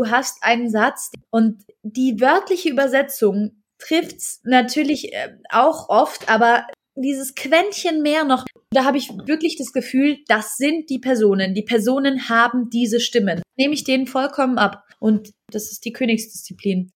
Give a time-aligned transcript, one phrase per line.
[0.00, 7.34] du hast einen Satz und die wörtliche Übersetzung trifft's natürlich äh, auch oft, aber dieses
[7.34, 11.54] Quäntchen mehr noch, da habe ich wirklich das Gefühl, das sind die Personen.
[11.54, 13.42] Die Personen haben diese Stimmen.
[13.56, 14.84] Nehme ich denen vollkommen ab.
[14.98, 16.90] Und das ist die Königsdisziplin.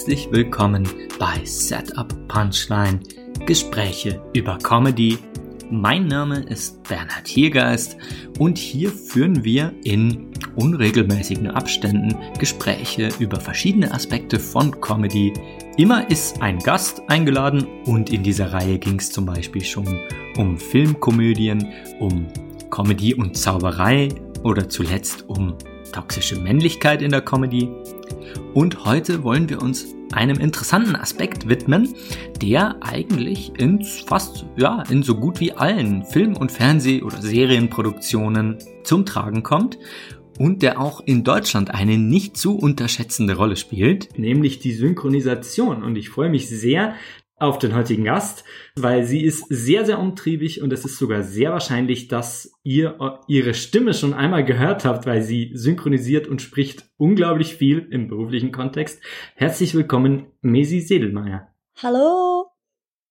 [0.00, 3.00] Herzlich willkommen bei Setup Punchline,
[3.44, 5.18] Gespräche über Comedy.
[5.70, 7.98] Mein Name ist Bernhard Hiergeist
[8.38, 15.34] und hier führen wir in unregelmäßigen Abständen Gespräche über verschiedene Aspekte von Comedy.
[15.76, 20.00] Immer ist ein Gast eingeladen und in dieser Reihe ging es zum Beispiel schon
[20.38, 22.26] um Filmkomödien, um
[22.70, 24.08] Comedy und Zauberei
[24.44, 25.58] oder zuletzt um
[25.92, 27.68] toxische Männlichkeit in der Comedy.
[28.54, 31.94] Und heute wollen wir uns einem interessanten Aspekt widmen,
[32.40, 38.58] der eigentlich in fast, ja, in so gut wie allen Film- und Fernseh- oder Serienproduktionen
[38.82, 39.78] zum Tragen kommt
[40.38, 45.82] und der auch in Deutschland eine nicht zu unterschätzende Rolle spielt, nämlich die Synchronisation.
[45.82, 46.94] Und ich freue mich sehr,
[47.40, 48.44] auf den heutigen Gast,
[48.76, 53.54] weil sie ist sehr, sehr umtriebig und es ist sogar sehr wahrscheinlich, dass ihr ihre
[53.54, 59.02] Stimme schon einmal gehört habt, weil sie synchronisiert und spricht unglaublich viel im beruflichen Kontext.
[59.34, 61.48] Herzlich willkommen, Mesi Sedelmeier.
[61.82, 62.46] Hallo,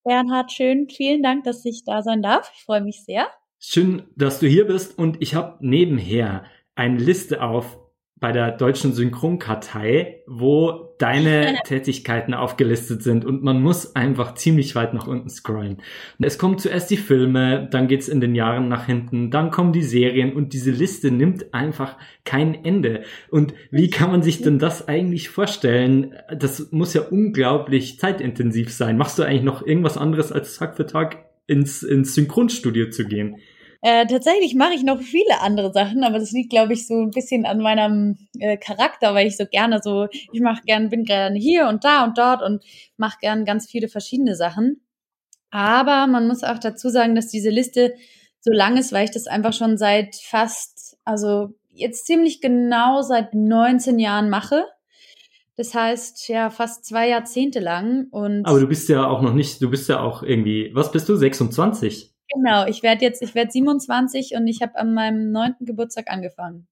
[0.03, 0.87] Bernhard, schön.
[0.89, 2.51] Vielen Dank, dass ich da sein darf.
[2.55, 3.27] Ich freue mich sehr.
[3.57, 7.79] Schön, dass du hier bist und ich habe nebenher eine Liste auf
[8.19, 14.93] bei der deutschen Synchronkartei, wo deine Tätigkeiten aufgelistet sind und man muss einfach ziemlich weit
[14.93, 15.77] nach unten scrollen.
[16.19, 19.83] Es kommen zuerst die Filme, dann geht's in den Jahren nach hinten, dann kommen die
[19.83, 21.95] Serien und diese Liste nimmt einfach
[22.25, 23.03] kein Ende.
[23.29, 26.13] Und wie kann man sich denn das eigentlich vorstellen?
[26.37, 28.97] Das muss ja unglaublich zeitintensiv sein.
[28.97, 33.37] Machst du eigentlich noch irgendwas anderes als Tag für Tag ins, ins Synchronstudio zu gehen?
[33.81, 37.11] Äh, tatsächlich mache ich noch viele andere Sachen, aber das liegt, glaube ich, so ein
[37.11, 41.39] bisschen an meinem äh, Charakter, weil ich so gerne so, ich mache gern, bin gerne
[41.39, 42.63] hier und da und dort und
[42.97, 44.81] mache gern ganz viele verschiedene Sachen.
[45.49, 47.93] Aber man muss auch dazu sagen, dass diese Liste
[48.41, 53.33] so lang ist, weil ich das einfach schon seit fast, also jetzt ziemlich genau seit
[53.33, 54.65] 19 Jahren mache.
[55.55, 58.07] Das heißt, ja, fast zwei Jahrzehnte lang.
[58.11, 61.09] Und Aber du bist ja auch noch nicht, du bist ja auch irgendwie, was bist
[61.09, 62.13] du, 26?
[62.33, 66.67] Genau, ich werde jetzt, ich werde 27 und ich habe an meinem neunten Geburtstag angefangen.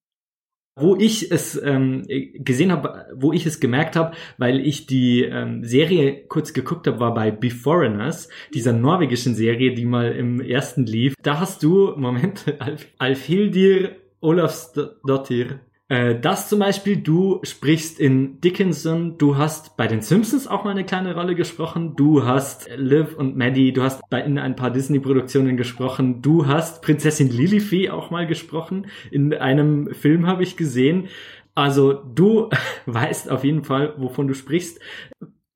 [0.79, 5.63] Wo ich es ähm, gesehen habe, wo ich es gemerkt habe, weil ich die ähm,
[5.63, 11.16] Serie kurz geguckt habe, war bei Beforeigners, dieser norwegischen Serie, die mal im ersten lief.
[11.23, 19.17] Da hast du, Moment, Alf, Alfhildir Olafsdottir äh, das zum Beispiel, du sprichst in Dickinson,
[19.17, 23.37] du hast bei den Simpsons auch mal eine kleine Rolle gesprochen, du hast Liv und
[23.37, 28.27] Maddie, du hast bei in ein paar Disney-Produktionen gesprochen, du hast Prinzessin Lilifee auch mal
[28.27, 31.07] gesprochen, in einem Film habe ich gesehen.
[31.55, 32.49] Also du
[32.85, 34.79] weißt auf jeden Fall, wovon du sprichst.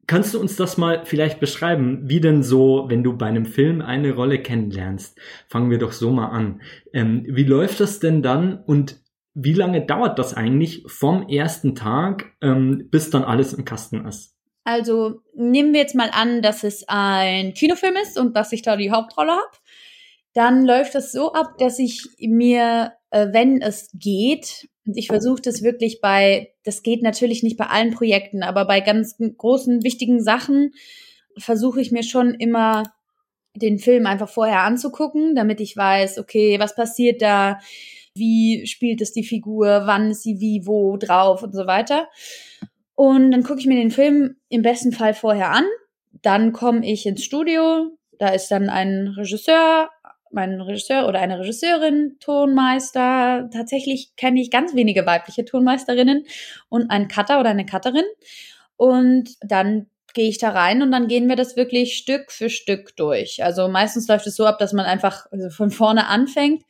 [0.08, 3.82] Kannst du uns das mal vielleicht beschreiben, wie denn so, wenn du bei einem Film
[3.82, 5.18] eine Rolle kennenlernst?
[5.48, 6.62] Fangen wir doch so mal an.
[6.92, 9.02] Ähm, wie läuft das denn dann und
[9.34, 14.36] wie lange dauert das eigentlich vom ersten Tag, ähm, bis dann alles im Kasten ist?
[14.64, 18.76] Also nehmen wir jetzt mal an, dass es ein Kinofilm ist und dass ich da
[18.76, 19.58] die Hauptrolle habe.
[20.34, 25.42] Dann läuft es so ab, dass ich mir, äh, wenn es geht, und ich versuche
[25.42, 30.22] das wirklich bei, das geht natürlich nicht bei allen Projekten, aber bei ganz großen, wichtigen
[30.22, 30.72] Sachen
[31.38, 32.84] versuche ich mir schon immer
[33.56, 37.60] den Film einfach vorher anzugucken, damit ich weiß, okay, was passiert da,
[38.16, 42.08] wie spielt es die Figur, wann ist sie wie, wo drauf und so weiter.
[42.96, 45.66] Und dann gucke ich mir den Film im besten Fall vorher an.
[46.22, 47.98] Dann komme ich ins Studio.
[48.20, 49.90] Da ist dann ein Regisseur,
[50.30, 53.50] mein Regisseur oder eine Regisseurin, Tonmeister.
[53.52, 56.26] Tatsächlich kenne ich ganz wenige weibliche Tonmeisterinnen
[56.70, 58.06] und einen Cutter oder eine Cutterin.
[58.76, 62.96] Und dann gehe ich da rein und dann gehen wir das wirklich Stück für Stück
[62.98, 63.44] durch.
[63.44, 66.64] Also meistens läuft es so ab, dass man einfach also von vorne anfängt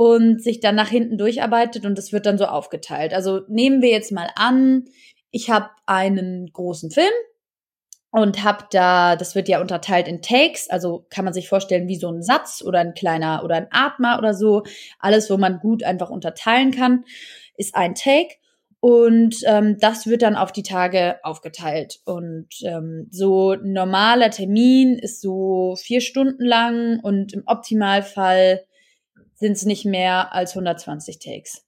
[0.00, 3.12] und sich dann nach hinten durcharbeitet und das wird dann so aufgeteilt.
[3.12, 4.86] Also nehmen wir jetzt mal an,
[5.30, 7.12] ich habe einen großen Film
[8.10, 11.98] und habe da, das wird ja unterteilt in Takes, also kann man sich vorstellen wie
[11.98, 14.62] so ein Satz oder ein kleiner oder ein Atmer oder so.
[15.00, 17.04] Alles, wo man gut einfach unterteilen kann,
[17.58, 18.36] ist ein Take.
[18.80, 22.00] Und ähm, das wird dann auf die Tage aufgeteilt.
[22.06, 28.64] Und ähm, so normaler Termin ist so vier Stunden lang und im Optimalfall
[29.40, 31.64] sind es nicht mehr als 120 Takes.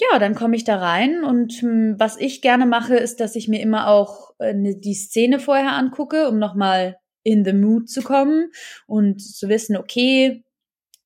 [0.00, 3.48] Ja, dann komme ich da rein und hm, was ich gerne mache, ist, dass ich
[3.48, 8.00] mir immer auch äh, ne, die Szene vorher angucke, um nochmal in the mood zu
[8.00, 8.50] kommen
[8.86, 10.42] und zu wissen, okay,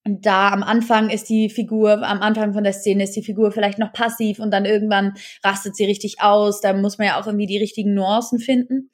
[0.05, 3.79] da am Anfang ist die Figur, am Anfang von der Szene ist die Figur vielleicht
[3.79, 6.61] noch passiv und dann irgendwann rastet sie richtig aus.
[6.61, 8.91] Da muss man ja auch irgendwie die richtigen Nuancen finden.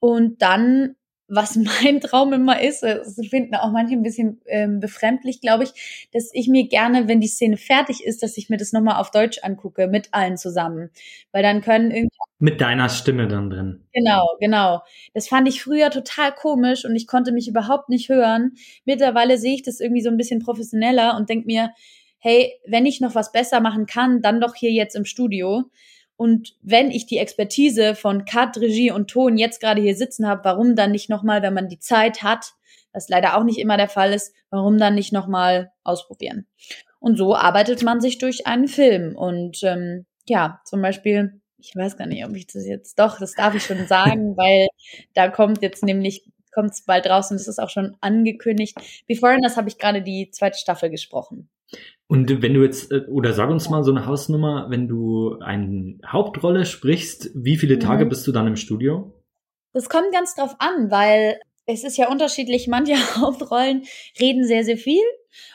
[0.00, 0.96] Und dann
[1.28, 6.08] was mein Traum immer ist, das finden auch manche ein bisschen ähm, befremdlich, glaube ich,
[6.12, 9.10] dass ich mir gerne, wenn die Szene fertig ist, dass ich mir das nochmal auf
[9.10, 10.90] Deutsch angucke, mit allen zusammen.
[11.32, 12.16] Weil dann können irgendwie.
[12.38, 13.84] Mit deiner Stimme dann drin.
[13.92, 14.82] Genau, genau.
[15.14, 18.52] Das fand ich früher total komisch und ich konnte mich überhaupt nicht hören.
[18.84, 21.70] Mittlerweile sehe ich das irgendwie so ein bisschen professioneller und denke mir,
[22.18, 25.64] hey, wenn ich noch was besser machen kann, dann doch hier jetzt im Studio.
[26.16, 30.44] Und wenn ich die Expertise von Cut, Regie und Ton jetzt gerade hier sitzen habe,
[30.44, 32.52] warum dann nicht nochmal, wenn man die Zeit hat,
[32.92, 36.46] was leider auch nicht immer der Fall ist, warum dann nicht nochmal ausprobieren?
[37.00, 39.16] Und so arbeitet man sich durch einen Film.
[39.16, 43.32] Und ähm, ja, zum Beispiel, ich weiß gar nicht, ob ich das jetzt doch, das
[43.32, 44.68] darf ich schon sagen, weil
[45.14, 48.76] da kommt jetzt nämlich, kommt es bald raus und es ist auch schon angekündigt.
[49.06, 51.50] Before das habe ich gerade die zweite Staffel gesprochen.
[52.06, 55.98] Und wenn du jetzt, äh, oder sag uns mal so eine Hausnummer, wenn du eine
[56.06, 58.10] Hauptrolle sprichst, wie viele Tage mhm.
[58.10, 59.12] bist du dann im Studio?
[59.72, 62.68] Das kommt ganz drauf an, weil es ist ja unterschiedlich.
[62.68, 63.84] Manche Hauptrollen
[64.20, 65.02] reden sehr, sehr viel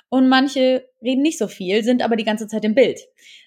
[0.09, 2.99] und manche reden nicht so viel, sind aber die ganze Zeit im Bild.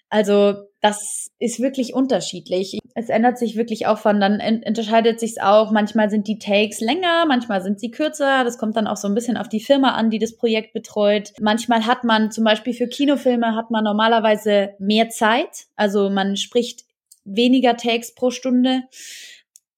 [0.08, 2.78] Also das ist wirklich unterschiedlich.
[2.94, 5.70] Es ändert sich wirklich auch von, dann unterscheidet sich's auch.
[5.70, 8.44] Manchmal sind die Takes länger, manchmal sind sie kürzer.
[8.44, 11.32] Das kommt dann auch so ein bisschen auf die Firma an, die das Projekt betreut.
[11.40, 15.66] Manchmal hat man zum Beispiel für Kinofilme hat man normalerweise mehr Zeit.
[15.76, 16.84] Also man spricht
[17.24, 18.82] weniger Takes pro Stunde.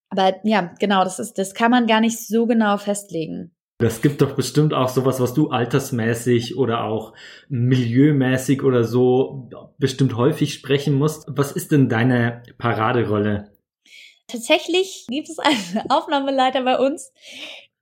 [0.09, 3.54] Aber ja, genau, das ist, das kann man gar nicht so genau festlegen.
[3.85, 7.13] Das gibt doch bestimmt auch sowas, was du altersmäßig oder auch
[7.51, 11.27] milieumäßig oder so bestimmt häufig sprechen musst.
[11.29, 13.53] Was ist denn deine Paraderolle?
[14.27, 17.13] Tatsächlich gibt es einen Aufnahmeleiter bei uns,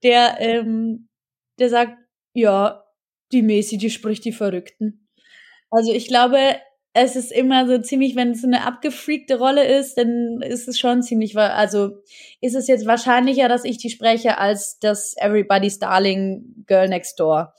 [0.03, 1.09] der, ähm,
[1.61, 1.97] der sagt,
[2.35, 2.83] ja,
[3.31, 5.09] die Messi, die spricht die Verrückten.
[5.71, 6.57] Also ich glaube,
[6.95, 11.03] es ist immer so ziemlich, wenn es eine abgefreakte Rolle ist, dann ist es schon
[11.03, 12.03] ziemlich, also
[12.41, 17.55] ist es jetzt wahrscheinlicher, dass ich die spreche, als das Everybody's Darling Girl Next Door.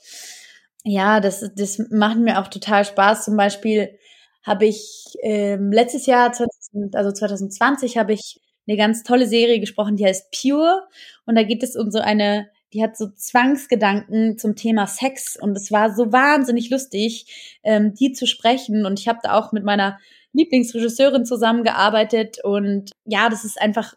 [0.84, 3.24] Ja, das, das macht mir auch total Spaß.
[3.24, 3.98] Zum Beispiel
[4.44, 9.96] habe ich ähm, letztes Jahr, 2000, also 2020, habe ich eine ganz tolle Serie gesprochen,
[9.96, 10.86] die heißt Pure.
[11.26, 15.56] Und da geht es um so eine die hat so Zwangsgedanken zum Thema Sex und
[15.56, 18.84] es war so wahnsinnig lustig, ähm, die zu sprechen.
[18.84, 19.98] Und ich habe da auch mit meiner
[20.32, 23.94] Lieblingsregisseurin zusammengearbeitet und ja, das ist einfach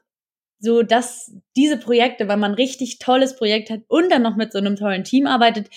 [0.59, 4.59] so, dass diese Projekte, weil man richtig tolles Projekt hat und dann noch mit so
[4.59, 5.69] einem tollen Team arbeitet,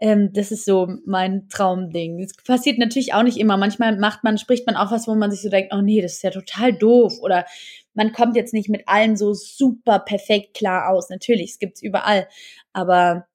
[0.00, 2.18] ähm, das ist so mein Traumding.
[2.20, 3.56] Es passiert natürlich auch nicht immer.
[3.56, 6.14] Manchmal macht man, spricht man auch was, wo man sich so denkt, oh nee, das
[6.14, 7.44] ist ja total doof oder
[7.94, 11.10] man kommt jetzt nicht mit allen so super perfekt klar aus.
[11.10, 12.28] Natürlich, es gibt's überall.
[12.72, 13.26] Aber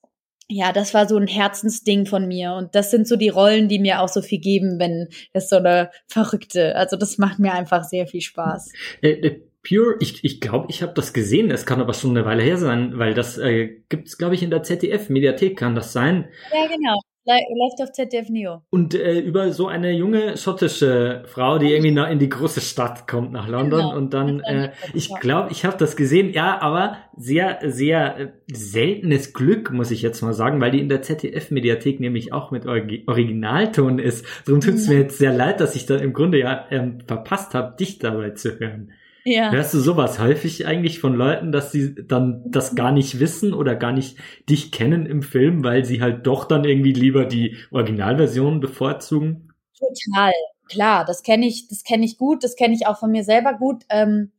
[0.50, 2.54] ja, das war so ein Herzensding von mir.
[2.54, 5.58] Und das sind so die Rollen, die mir auch so viel geben, wenn es so
[5.58, 6.76] eine verrückte.
[6.76, 8.72] Also das macht mir einfach sehr viel Spaß.
[9.02, 11.52] Äh, äh, Pure, ich ich, glaube, ich habe das gesehen.
[11.52, 14.50] Es kann aber schon eine Weile her sein, weil das äh, gibt's, glaube ich, in
[14.50, 16.30] der ZDF-Mediathek kann das sein.
[16.54, 17.02] Ja, genau.
[17.28, 18.62] Läuft auf ZDF Neo.
[18.70, 23.08] Und äh, über so eine junge schottische Frau, die irgendwie nach, in die große Stadt
[23.08, 23.82] kommt, nach London.
[23.82, 23.98] Genau.
[23.98, 29.34] Und dann, äh, ich glaube, ich habe das gesehen, ja, aber sehr, sehr äh, seltenes
[29.34, 34.00] Glück, muss ich jetzt mal sagen, weil die in der ZDF-Mediathek nämlich auch mit Originalton
[34.00, 34.26] ist.
[34.46, 34.94] Darum tut es ja.
[34.94, 38.32] mir jetzt sehr leid, dass ich dann im Grunde ja ähm, verpasst habe, dich dabei
[38.32, 38.94] zu hören.
[39.30, 39.52] Ja.
[39.52, 43.76] Hörst du sowas häufig eigentlich von Leuten, dass sie dann das gar nicht wissen oder
[43.76, 44.18] gar nicht
[44.50, 49.52] dich kennen im Film, weil sie halt doch dann irgendwie lieber die Originalversion bevorzugen?
[49.78, 50.32] Total,
[50.70, 53.54] klar, das kenne ich, das kenne ich gut, das kenne ich auch von mir selber
[53.54, 53.84] gut.
[53.90, 54.32] Ähm,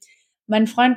[0.46, 0.96] mein Freund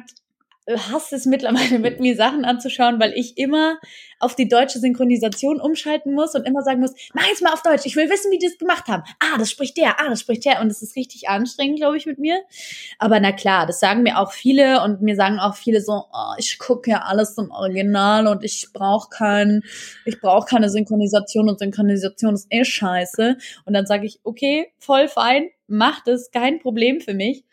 [0.67, 3.79] hasst es mittlerweile mit mir Sachen anzuschauen, weil ich immer
[4.19, 7.85] auf die deutsche Synchronisation umschalten muss und immer sagen muss, mach jetzt mal auf Deutsch,
[7.85, 9.03] ich will wissen, wie die das gemacht haben.
[9.19, 10.61] Ah, das spricht der, ah, das spricht der.
[10.61, 12.41] Und es ist richtig anstrengend, glaube ich, mit mir.
[12.99, 16.33] Aber na klar, das sagen mir auch viele und mir sagen auch viele so, oh,
[16.37, 19.63] ich gucke ja alles im Original und ich brauche kein,
[20.05, 23.37] ich brauche keine Synchronisation und Synchronisation ist eh scheiße.
[23.65, 27.43] Und dann sage ich, okay, voll fein, macht es, kein Problem für mich.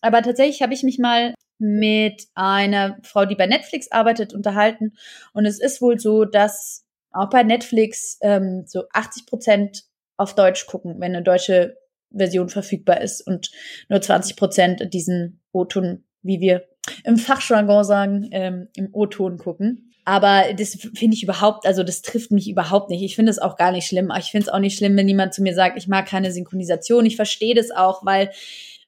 [0.00, 4.94] Aber tatsächlich habe ich mich mal mit einer Frau, die bei Netflix arbeitet, unterhalten.
[5.32, 9.84] Und es ist wohl so, dass auch bei Netflix ähm, so 80 Prozent
[10.16, 11.76] auf Deutsch gucken, wenn eine deutsche
[12.12, 13.50] Version verfügbar ist und
[13.88, 16.64] nur 20 Prozent diesen O-Ton, wie wir
[17.04, 19.90] im Fachjargon sagen, ähm, im O-Ton gucken.
[20.04, 23.02] Aber das finde ich überhaupt, also das trifft mich überhaupt nicht.
[23.02, 24.12] Ich finde es auch gar nicht schlimm.
[24.18, 27.06] Ich finde es auch nicht schlimm, wenn jemand zu mir sagt, ich mag keine Synchronisation.
[27.06, 28.30] Ich verstehe das auch, weil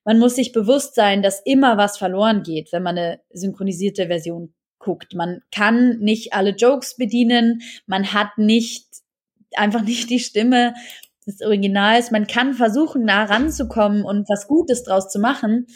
[0.06, 4.54] man muss sich bewusst sein, dass immer was verloren geht, wenn man eine synchronisierte Version
[4.78, 5.14] guckt.
[5.14, 7.62] Man kann nicht alle Jokes bedienen.
[7.86, 8.86] Man hat nicht
[9.56, 10.74] einfach nicht die Stimme
[11.26, 12.12] des Originals.
[12.12, 15.66] Man kann versuchen, nah ranzukommen und was Gutes draus zu machen,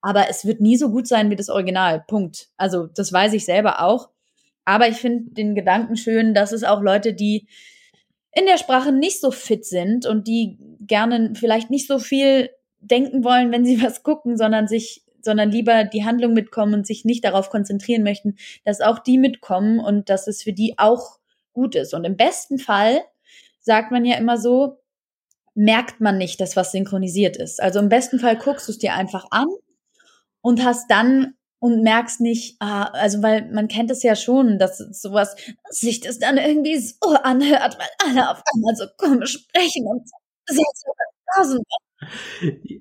[0.00, 2.04] aber es wird nie so gut sein wie das Original.
[2.08, 2.48] Punkt.
[2.56, 4.10] Also das weiß ich selber auch.
[4.64, 7.46] Aber ich finde den Gedanken schön, dass es auch Leute, die
[8.32, 12.50] in der Sprache nicht so fit sind und die gerne vielleicht nicht so viel
[12.86, 17.04] denken wollen, wenn sie was gucken, sondern sich, sondern lieber die Handlung mitkommen und sich
[17.04, 21.18] nicht darauf konzentrieren möchten, dass auch die mitkommen und dass es für die auch
[21.52, 21.94] gut ist.
[21.94, 23.00] Und im besten Fall
[23.60, 24.78] sagt man ja immer so,
[25.54, 27.62] merkt man nicht, dass was synchronisiert ist.
[27.62, 29.48] Also im besten Fall guckst du es dir einfach an
[30.42, 34.78] und hast dann und merkst nicht, ah, also weil man kennt es ja schon, dass
[34.78, 35.34] sowas
[35.70, 40.06] sich das dann irgendwie so anhört, weil alle auf einmal so komisch sprechen und
[40.48, 40.64] sich
[41.42, 41.58] so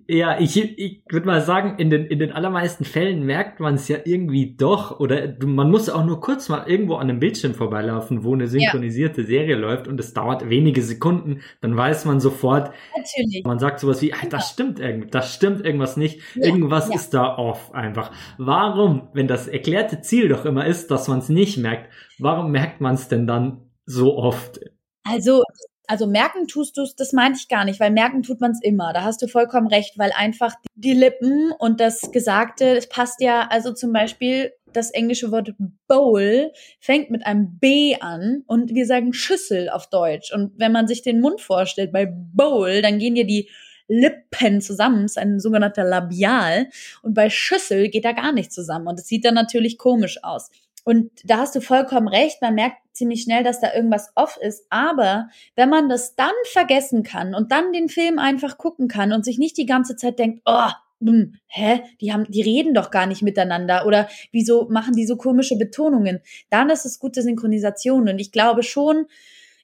[0.08, 3.88] ja, ich, ich würde mal sagen, in den, in den allermeisten Fällen merkt man es
[3.88, 5.00] ja irgendwie doch.
[5.00, 9.22] Oder man muss auch nur kurz mal irgendwo an einem Bildschirm vorbeilaufen, wo eine synchronisierte
[9.22, 9.28] ja.
[9.28, 12.72] Serie läuft und es dauert wenige Sekunden, dann weiß man sofort.
[12.96, 13.46] Natürlich.
[13.46, 16.48] Man sagt sowas wie, hey, das stimmt irgend, das stimmt irgendwas nicht, ja.
[16.48, 16.96] irgendwas ja.
[16.96, 18.12] ist da off einfach.
[18.38, 22.82] Warum, wenn das erklärte Ziel doch immer ist, dass man es nicht merkt, warum merkt
[22.82, 24.60] man es denn dann so oft?
[25.04, 25.42] Also
[25.88, 28.62] also merken tust du es, das meinte ich gar nicht, weil merken tut man es
[28.62, 28.94] immer.
[28.94, 33.48] Da hast du vollkommen recht, weil einfach die Lippen und das Gesagte, es passt ja,
[33.50, 35.54] also zum Beispiel das englische Wort
[35.88, 40.34] Bowl fängt mit einem B an und wir sagen Schüssel auf Deutsch.
[40.34, 43.50] Und wenn man sich den Mund vorstellt bei Bowl, dann gehen dir die
[43.88, 46.68] Lippen zusammen, ist ein sogenannter Labial.
[47.04, 48.88] Und bei Schüssel geht da gar nicht zusammen.
[48.88, 50.50] Und es sieht dann natürlich komisch aus.
[50.86, 52.42] Und da hast du vollkommen recht.
[52.42, 54.68] Man merkt ziemlich schnell, dass da irgendwas off ist.
[54.70, 59.26] Aber wenn man das dann vergessen kann und dann den Film einfach gucken kann und
[59.26, 60.70] sich nicht die ganze Zeit denkt, oh,
[61.02, 65.18] hm, hä, die haben, die reden doch gar nicht miteinander oder wieso machen die so
[65.18, 66.22] komische Betonungen?
[66.52, 69.08] Dann ist es gute Synchronisation und ich glaube schon,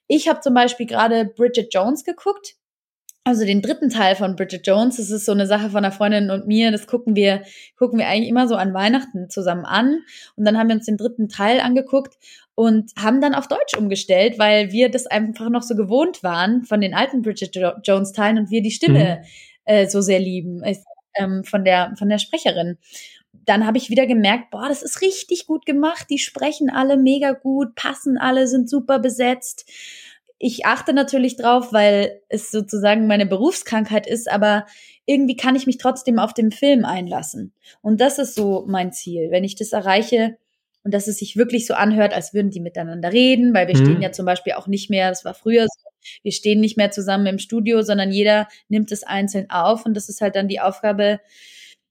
[0.08, 2.56] ich habe zum Beispiel gerade Bridget Jones geguckt
[3.24, 6.30] also den dritten Teil von Bridget Jones, das ist so eine Sache von einer Freundin
[6.30, 7.42] und mir, das gucken wir,
[7.76, 10.00] gucken wir eigentlich immer so an Weihnachten zusammen an.
[10.34, 12.16] Und dann haben wir uns den dritten Teil angeguckt
[12.56, 16.80] und haben dann auf Deutsch umgestellt, weil wir das einfach noch so gewohnt waren von
[16.80, 19.26] den alten Bridget Jones Teilen und wir die Stimme mhm.
[19.66, 20.84] äh, so sehr lieben ist,
[21.16, 22.76] ähm, von der von der Sprecherin.
[23.32, 26.06] Dann habe ich wieder gemerkt, boah, das ist richtig gut gemacht.
[26.10, 29.70] Die sprechen alle mega gut, passen alle, sind super besetzt
[30.44, 34.66] ich achte natürlich drauf, weil es sozusagen meine Berufskrankheit ist, aber
[35.06, 37.52] irgendwie kann ich mich trotzdem auf den Film einlassen.
[37.80, 39.30] Und das ist so mein Ziel.
[39.30, 40.36] Wenn ich das erreiche
[40.82, 43.84] und dass es sich wirklich so anhört, als würden die miteinander reden, weil wir mhm.
[43.84, 45.90] stehen ja zum Beispiel auch nicht mehr, das war früher so,
[46.24, 50.08] wir stehen nicht mehr zusammen im Studio, sondern jeder nimmt es einzeln auf und das
[50.08, 51.20] ist halt dann die Aufgabe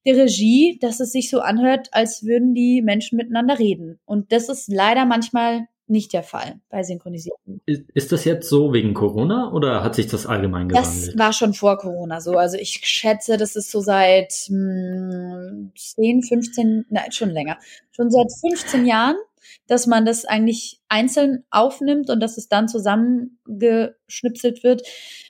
[0.05, 4.01] der Regie, dass es sich so anhört, als würden die Menschen miteinander reden.
[4.03, 7.61] Und das ist leider manchmal nicht der Fall bei Synchronisierten.
[7.65, 11.09] Ist das jetzt so wegen Corona oder hat sich das allgemein gewandelt?
[11.09, 12.37] Das war schon vor Corona so.
[12.37, 17.57] Also ich schätze, das ist so seit mh, 10, 15, nein, schon länger.
[17.91, 19.15] Schon seit 15 Jahren
[19.67, 24.81] dass man das eigentlich einzeln aufnimmt und dass es dann zusammengeschnipselt wird,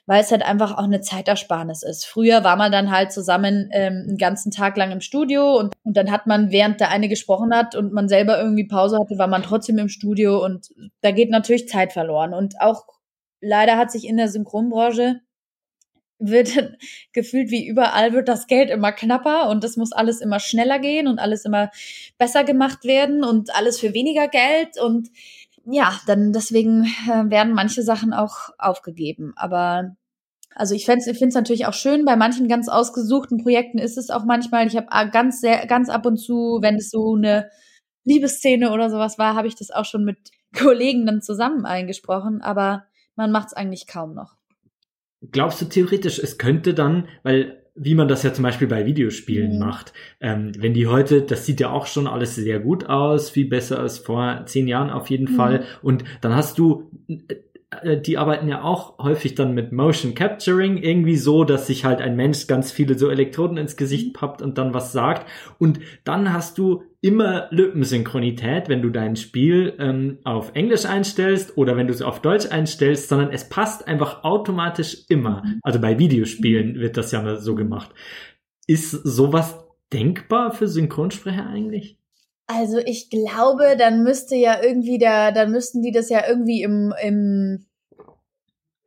[0.06, 2.04] weil es halt einfach auch eine Zeitersparnis ist.
[2.04, 5.96] Früher war man dann halt zusammen ähm, einen ganzen Tag lang im Studio und, und
[5.96, 9.28] dann hat man, während der eine gesprochen hat und man selber irgendwie Pause hatte, war
[9.28, 10.68] man trotzdem im Studio und
[11.00, 12.34] da geht natürlich Zeit verloren.
[12.34, 12.84] Und auch
[13.40, 15.20] leider hat sich in der Synchronbranche
[16.22, 16.78] wird
[17.12, 21.08] gefühlt wie überall wird das Geld immer knapper und es muss alles immer schneller gehen
[21.08, 21.70] und alles immer
[22.18, 25.10] besser gemacht werden und alles für weniger Geld und
[25.64, 29.32] ja, dann deswegen äh, werden manche Sachen auch aufgegeben.
[29.36, 29.96] Aber
[30.54, 34.24] also ich finde es natürlich auch schön, bei manchen ganz ausgesuchten Projekten ist es auch
[34.24, 37.48] manchmal, ich habe ganz sehr, ganz ab und zu, wenn es so eine
[38.04, 40.18] Liebesszene oder sowas war, habe ich das auch schon mit
[40.56, 42.84] Kollegen dann zusammen eingesprochen, aber
[43.16, 44.36] man macht es eigentlich kaum noch.
[45.30, 49.54] Glaubst du theoretisch, es könnte dann, weil wie man das ja zum Beispiel bei Videospielen
[49.54, 49.58] mhm.
[49.58, 49.92] macht.
[50.20, 53.78] Ähm, wenn die heute, das sieht ja auch schon alles sehr gut aus, viel besser
[53.78, 55.36] als vor zehn Jahren auf jeden mhm.
[55.36, 55.64] Fall.
[55.80, 56.90] Und dann hast du
[57.82, 62.00] äh, die arbeiten ja auch häufig dann mit Motion Capturing, irgendwie so, dass sich halt
[62.00, 64.12] ein Mensch ganz viele so Elektroden ins Gesicht mhm.
[64.12, 65.26] pappt und dann was sagt.
[65.58, 71.76] Und dann hast du immer Lippensynchronität, wenn du dein Spiel ähm, auf Englisch einstellst oder
[71.76, 75.42] wenn du es auf Deutsch einstellst, sondern es passt einfach automatisch immer.
[75.44, 75.60] Mhm.
[75.62, 77.90] Also bei Videospielen wird das ja so gemacht.
[78.68, 79.58] Ist sowas
[79.92, 81.98] denkbar für Synchronsprecher eigentlich?
[82.46, 86.94] Also ich glaube, dann müsste ja irgendwie der, dann müssten die das ja irgendwie im,
[87.02, 87.66] im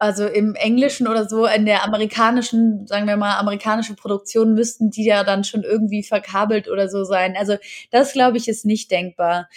[0.05, 5.05] also im Englischen oder so, in der amerikanischen, sagen wir mal, amerikanische Produktion müssten die
[5.05, 7.35] ja dann schon irgendwie verkabelt oder so sein.
[7.37, 7.57] Also
[7.91, 9.49] das, glaube ich, ist nicht denkbar.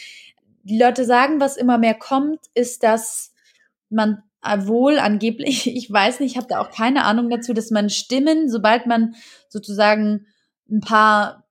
[0.62, 3.32] Die Leute sagen, was immer mehr kommt, ist, dass
[3.90, 7.90] man wohl angeblich, ich weiß nicht, ich habe da auch keine Ahnung dazu, dass man
[7.90, 9.14] Stimmen, sobald man
[9.48, 10.26] sozusagen
[10.70, 11.44] ein paar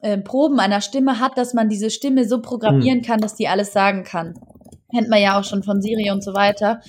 [0.00, 3.04] äh, Proben einer Stimme hat, dass man diese Stimme so programmieren hm.
[3.04, 4.34] kann, dass die alles sagen kann.
[4.90, 6.80] Kennt man ja auch schon von Siri und so weiter.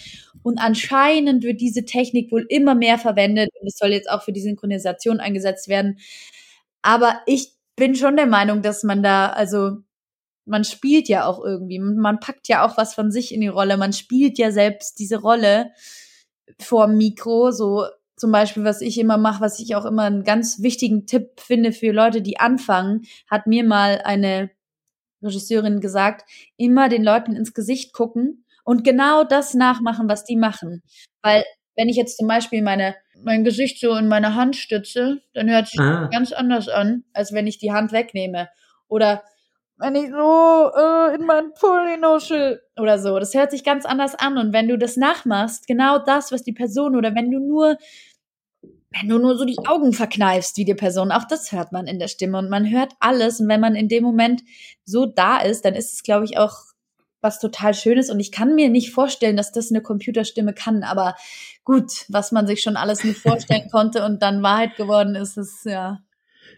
[0.44, 4.32] Und anscheinend wird diese Technik wohl immer mehr verwendet und es soll jetzt auch für
[4.32, 6.00] die Synchronisation eingesetzt werden.
[6.82, 9.78] Aber ich bin schon der Meinung, dass man da, also
[10.46, 13.78] man spielt ja auch irgendwie, man packt ja auch was von sich in die Rolle,
[13.78, 15.72] man spielt ja selbst diese Rolle
[16.60, 20.62] vor Mikro, so zum Beispiel, was ich immer mache, was ich auch immer einen ganz
[20.62, 24.50] wichtigen Tipp finde für Leute, die anfangen, hat mir mal eine
[25.22, 30.82] Regisseurin gesagt, immer den Leuten ins Gesicht gucken und genau das nachmachen, was die machen.
[31.22, 31.44] Weil
[31.76, 35.68] wenn ich jetzt zum Beispiel meine, mein Gesicht so in meine Hand stütze, dann hört
[35.68, 36.10] es ah.
[36.12, 38.50] ganz anders an, als wenn ich die Hand wegnehme.
[38.88, 39.24] Oder
[39.78, 43.18] wenn ich so äh, in meinen Pulli nuschel oder so.
[43.18, 44.38] Das hört sich ganz anders an.
[44.38, 47.78] Und wenn du das nachmachst, genau das, was die Person oder wenn du nur
[48.92, 52.00] wenn du nur so die Augen verkneifst wie die Person, auch das hört man in
[52.00, 54.42] der Stimme und man hört alles und wenn man in dem Moment
[54.84, 56.69] so da ist, dann ist es, glaube ich, auch
[57.22, 61.16] was total Schönes und ich kann mir nicht vorstellen, dass das eine Computerstimme kann, aber
[61.64, 65.66] gut, was man sich schon alles nicht vorstellen konnte und dann Wahrheit geworden ist, ist
[65.66, 66.00] ja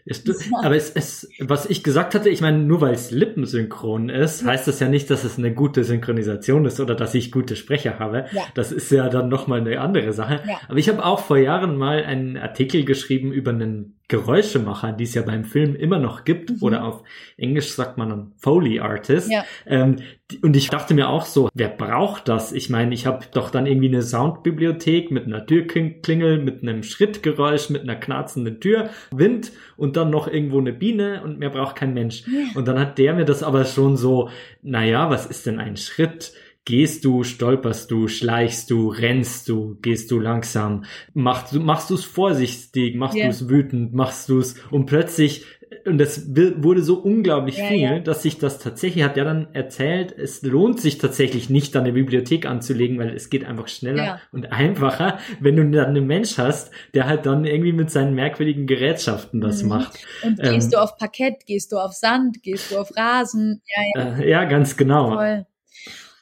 [0.04, 0.24] es,
[0.62, 4.66] aber es, es, was ich gesagt hatte, ich meine, nur weil es lippensynchron ist, heißt
[4.66, 8.26] das ja nicht, dass es eine gute Synchronisation ist oder dass ich gute Sprecher habe.
[8.32, 8.42] Ja.
[8.54, 10.40] Das ist ja dann nochmal eine andere Sache.
[10.46, 10.60] Ja.
[10.68, 15.14] Aber ich habe auch vor Jahren mal einen Artikel geschrieben über einen Geräuschemacher, die es
[15.14, 16.56] ja beim Film immer noch gibt, mhm.
[16.60, 17.02] oder auf
[17.36, 19.30] Englisch sagt man dann Foley Artist.
[19.30, 19.44] Ja.
[19.66, 19.96] Ähm,
[20.42, 22.52] und ich dachte mir auch so, wer braucht das?
[22.52, 27.70] Ich meine, ich habe doch dann irgendwie eine Soundbibliothek mit einer Türklingel, mit einem Schrittgeräusch,
[27.70, 31.94] mit einer knarzenden Tür, Wind und dann noch irgendwo eine Biene und mehr braucht kein
[31.94, 32.24] Mensch.
[32.26, 32.54] Ja.
[32.54, 34.30] Und dann hat der mir das aber schon so,
[34.62, 36.32] naja, was ist denn ein Schritt?
[36.64, 41.94] Gehst du, stolperst du, schleichst du, rennst du, gehst du langsam, machst du machst du
[41.94, 43.26] es vorsichtig, machst yeah.
[43.26, 45.44] du es wütend, machst du es und plötzlich
[45.86, 47.98] und das wurde so unglaublich ja, viel, ja.
[47.98, 51.92] dass sich das tatsächlich hat ja dann erzählt, es lohnt sich tatsächlich nicht, dann eine
[51.92, 54.20] Bibliothek anzulegen, weil es geht einfach schneller ja.
[54.32, 58.66] und einfacher, wenn du dann einen Mensch hast, der halt dann irgendwie mit seinen merkwürdigen
[58.66, 59.68] Gerätschaften das mhm.
[59.70, 59.98] macht.
[60.22, 63.62] Und gehst ähm, du auf Parkett, gehst du auf Sand, gehst du auf Rasen?
[63.66, 64.18] Ja, ja.
[64.18, 65.14] Äh, ja ganz genau.
[65.14, 65.46] Voll.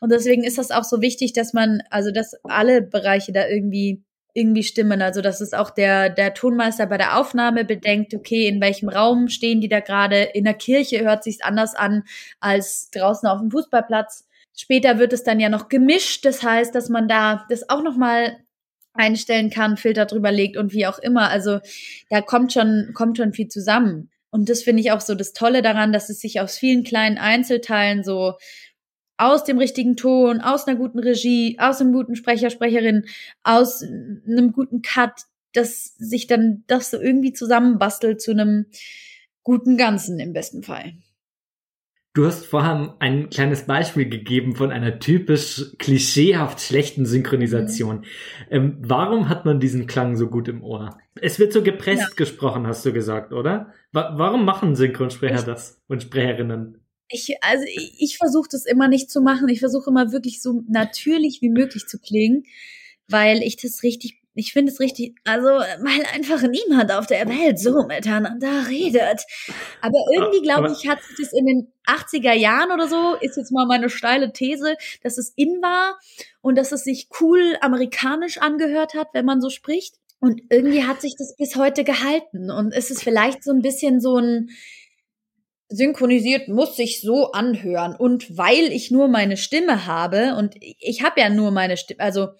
[0.00, 4.02] Und deswegen ist das auch so wichtig, dass man, also dass alle Bereiche da irgendwie
[4.34, 5.02] irgendwie stimmen.
[5.02, 9.28] Also dass es auch der, der Tonmeister bei der Aufnahme bedenkt, okay, in welchem Raum
[9.28, 10.22] stehen die da gerade?
[10.22, 12.04] In der Kirche hört sich's anders an
[12.40, 14.26] als draußen auf dem Fußballplatz.
[14.56, 18.36] Später wird es dann ja noch gemischt, das heißt, dass man da das auch nochmal
[18.92, 21.30] einstellen kann, Filter drüber legt und wie auch immer.
[21.30, 21.60] Also
[22.10, 24.10] da kommt schon, kommt schon viel zusammen.
[24.30, 27.18] Und das finde ich auch so das Tolle daran, dass es sich aus vielen kleinen
[27.18, 28.34] Einzelteilen so
[29.20, 33.04] aus dem richtigen Ton, aus einer guten Regie, aus einem guten Sprecher, Sprecherin,
[33.42, 38.66] aus einem guten Cut, dass sich dann das so irgendwie zusammenbastelt zu einem
[39.42, 40.94] guten Ganzen im besten Fall.
[42.12, 47.98] Du hast vorhin ein kleines Beispiel gegeben von einer typisch klischeehaft schlechten Synchronisation.
[47.98, 48.04] Mhm.
[48.50, 50.98] Ähm, warum hat man diesen Klang so gut im Ohr?
[51.20, 52.08] Es wird so gepresst ja.
[52.16, 53.72] gesprochen, hast du gesagt, oder?
[53.92, 56.79] Wa warum machen Synchronsprecher ich, das und Sprecherinnen?
[57.10, 59.48] Ich, also ich, ich versuche das immer nicht zu machen.
[59.48, 62.44] Ich versuche immer wirklich so natürlich wie möglich zu klingen,
[63.08, 67.58] weil ich das richtig, ich finde es richtig, also weil einfach niemand auf der Welt
[67.58, 69.22] so miteinander redet.
[69.80, 73.50] Aber irgendwie glaube ich, hat sich das in den 80er Jahren oder so, ist jetzt
[73.50, 75.98] mal meine steile These, dass es in war
[76.40, 79.96] und dass es sich cool amerikanisch angehört hat, wenn man so spricht.
[80.20, 82.50] Und irgendwie hat sich das bis heute gehalten.
[82.50, 84.50] Und es ist vielleicht so ein bisschen so ein,
[85.70, 87.94] synchronisiert muss sich so anhören.
[87.96, 92.30] Und weil ich nur meine Stimme habe und ich habe ja nur meine Stimme, also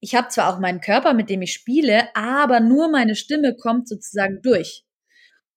[0.00, 3.88] ich habe zwar auch meinen Körper, mit dem ich spiele, aber nur meine Stimme kommt
[3.88, 4.84] sozusagen durch.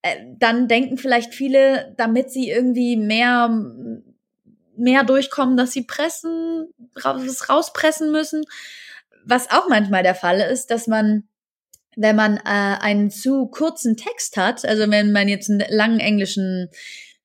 [0.02, 3.50] Äh, dann denken vielleicht viele, damit sie irgendwie mehr
[4.80, 6.68] mehr durchkommen, dass sie pressen,
[7.04, 8.46] raus, rauspressen müssen.
[9.26, 11.28] Was auch manchmal der Fall ist, dass man
[12.00, 16.70] wenn man äh, einen zu kurzen Text hat, also wenn man jetzt einen langen englischen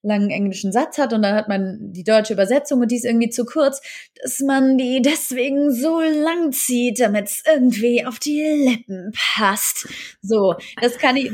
[0.02, 3.30] langen englischen Satz hat und dann hat man die deutsche Übersetzung und die ist irgendwie
[3.30, 3.80] zu kurz,
[4.20, 9.88] dass man die deswegen so lang zieht, damit es irgendwie auf die Lippen passt.
[10.20, 11.30] So, das kann ich,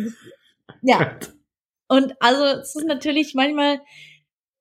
[0.83, 1.18] ja.
[1.88, 3.81] Und also es ist natürlich manchmal,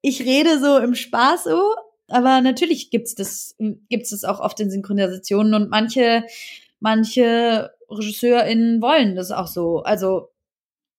[0.02, 1.76] ich rede so im Spaß so,
[2.08, 3.56] aber natürlich gibt's das,
[3.90, 6.24] gibt's das auch oft in Synchronisationen und manche,
[6.80, 9.80] manche RegisseurInnen wollen das auch so.
[9.84, 10.30] Also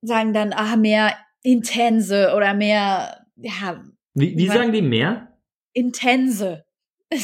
[0.02, 3.84] sagen dann, ah, mehr intense oder mehr, ja.
[4.14, 5.36] Wie, wie sagen die mehr?
[5.72, 6.64] Intense.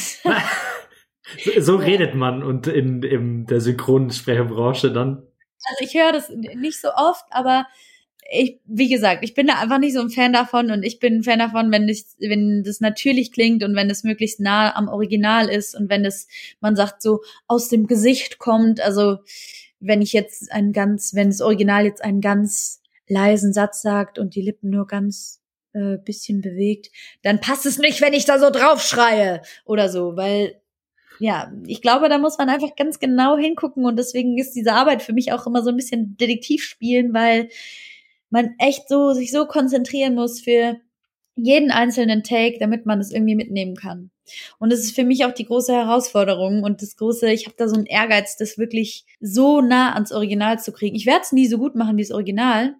[1.43, 5.27] so, so redet man und in, in der Synchronsprecherbranche dann.
[5.67, 7.65] Also ich höre das nicht so oft, aber
[8.31, 11.17] ich, wie gesagt, ich bin da einfach nicht so ein Fan davon und ich bin
[11.17, 14.87] ein Fan davon, wenn das, wenn das natürlich klingt und wenn es möglichst nah am
[14.87, 16.27] Original ist und wenn es,
[16.59, 18.81] man sagt so, aus dem Gesicht kommt.
[18.81, 19.19] Also
[19.79, 24.35] wenn ich jetzt ein ganz, wenn das Original jetzt einen ganz leisen Satz sagt und
[24.35, 25.41] die Lippen nur ganz
[25.73, 26.91] äh, bisschen bewegt,
[27.21, 30.61] dann passt es nicht, wenn ich da so drauf schreie oder so, weil
[31.19, 35.01] ja, ich glaube, da muss man einfach ganz genau hingucken und deswegen ist diese Arbeit
[35.01, 37.49] für mich auch immer so ein bisschen Detektiv spielen, weil
[38.29, 40.77] man echt so sich so konzentrieren muss für
[41.35, 44.11] jeden einzelnen Take, damit man es irgendwie mitnehmen kann.
[44.57, 47.67] Und das ist für mich auch die große Herausforderung und das große, ich habe da
[47.67, 50.95] so einen Ehrgeiz, das wirklich so nah ans Original zu kriegen.
[50.95, 52.75] Ich werde es nie so gut machen wie das Original,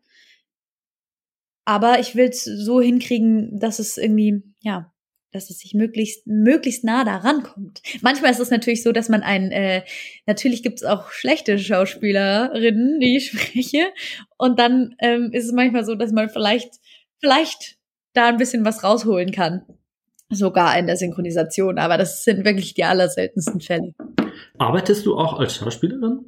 [1.66, 4.92] aber ich will es so hinkriegen, dass es irgendwie, ja,
[5.32, 7.82] dass es sich möglichst möglichst nah daran kommt.
[8.02, 9.84] Manchmal ist es natürlich so, dass man ein äh,
[10.26, 13.88] natürlich gibt es auch schlechte Schauspielerinnen, die ich spreche,
[14.38, 16.76] und dann ähm, ist es manchmal so, dass man vielleicht
[17.20, 17.78] vielleicht
[18.14, 19.64] da ein bisschen was rausholen kann,
[20.30, 21.80] sogar in der Synchronisation.
[21.80, 23.94] Aber das sind wirklich die allerseltensten Fälle.
[24.58, 26.26] Arbeitest du auch als Schauspielerin?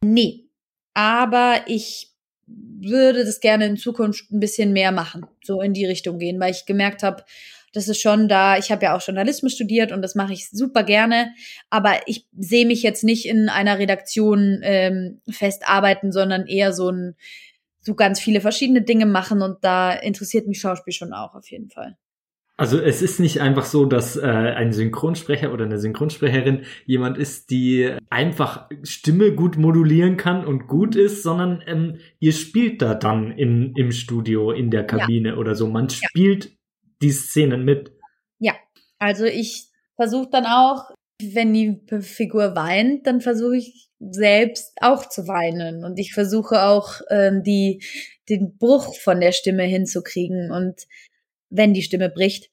[0.00, 0.48] Nee,
[0.94, 2.15] aber ich
[2.46, 6.52] würde das gerne in Zukunft ein bisschen mehr machen, so in die Richtung gehen, weil
[6.52, 7.24] ich gemerkt habe,
[7.72, 10.82] das ist schon da, ich habe ja auch Journalismus studiert und das mache ich super
[10.82, 11.34] gerne,
[11.68, 17.16] aber ich sehe mich jetzt nicht in einer Redaktion ähm, festarbeiten, sondern eher so ein
[17.82, 21.70] so ganz viele verschiedene Dinge machen und da interessiert mich Schauspiel schon auch auf jeden
[21.70, 21.96] Fall.
[22.58, 27.50] Also es ist nicht einfach so, dass äh, ein Synchronsprecher oder eine Synchronsprecherin jemand ist,
[27.50, 33.30] die einfach Stimme gut modulieren kann und gut ist, sondern ähm, ihr spielt da dann
[33.32, 35.36] in, im Studio, in der Kabine ja.
[35.36, 35.68] oder so.
[35.68, 36.56] Man spielt
[37.02, 37.92] die Szenen mit.
[38.38, 38.54] Ja,
[38.98, 40.90] also ich versuche dann auch,
[41.22, 47.00] wenn die Figur weint, dann versuche ich selbst auch zu weinen und ich versuche auch
[47.10, 47.82] ähm, die
[48.28, 50.86] den Bruch von der Stimme hinzukriegen und
[51.50, 52.50] wenn die Stimme bricht,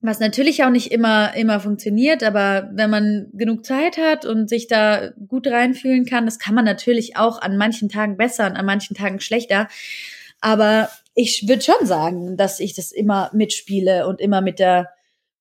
[0.00, 4.68] was natürlich auch nicht immer immer funktioniert, aber wenn man genug Zeit hat und sich
[4.68, 8.64] da gut reinfühlen kann, das kann man natürlich auch an manchen Tagen besser und an
[8.66, 9.66] manchen Tagen schlechter.
[10.40, 14.90] Aber ich würde schon sagen, dass ich das immer mitspiele und immer mit der,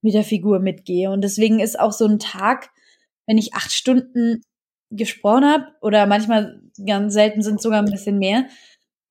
[0.02, 1.12] mit der Figur mitgehe.
[1.12, 2.72] Und deswegen ist auch so ein Tag,
[3.28, 4.42] wenn ich acht Stunden
[4.90, 8.48] gesprochen habe, oder manchmal ganz selten sind sogar ein bisschen mehr,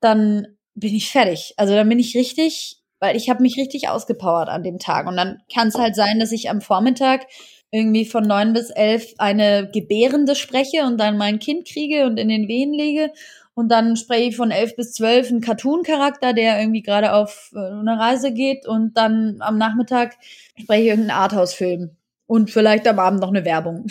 [0.00, 1.54] dann bin ich fertig.
[1.56, 5.06] Also dann bin ich richtig, weil ich habe mich richtig ausgepowert an dem Tag.
[5.06, 7.26] Und dann kann es halt sein, dass ich am Vormittag
[7.70, 12.28] irgendwie von neun bis elf eine Gebärende spreche und dann mein Kind kriege und in
[12.28, 13.11] den Wehen lege
[13.56, 17.59] und dann spreche ich von elf bis zwölf einen Cartoon-Charakter, der irgendwie gerade auf äh,
[17.59, 18.66] eine Reise geht.
[18.66, 20.14] Und dann am Nachmittag
[20.61, 21.96] spreche ich irgendeinen Arthouse-Film.
[22.26, 23.87] Und vielleicht am Abend noch eine Werbung.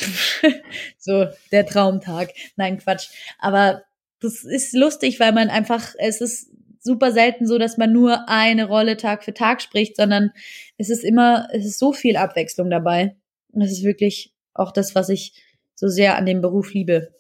[1.00, 2.30] so, der Traumtag.
[2.58, 3.10] Nein, Quatsch.
[3.40, 3.82] Aber
[4.20, 6.52] das ist lustig, weil man einfach, es ist
[6.86, 10.32] super selten so, dass man nur eine Rolle Tag für Tag spricht, sondern
[10.78, 13.16] es ist immer, es ist so viel Abwechslung dabei.
[13.52, 15.34] Und es ist wirklich auch das, was ich
[15.74, 17.14] so sehr an dem Beruf liebe.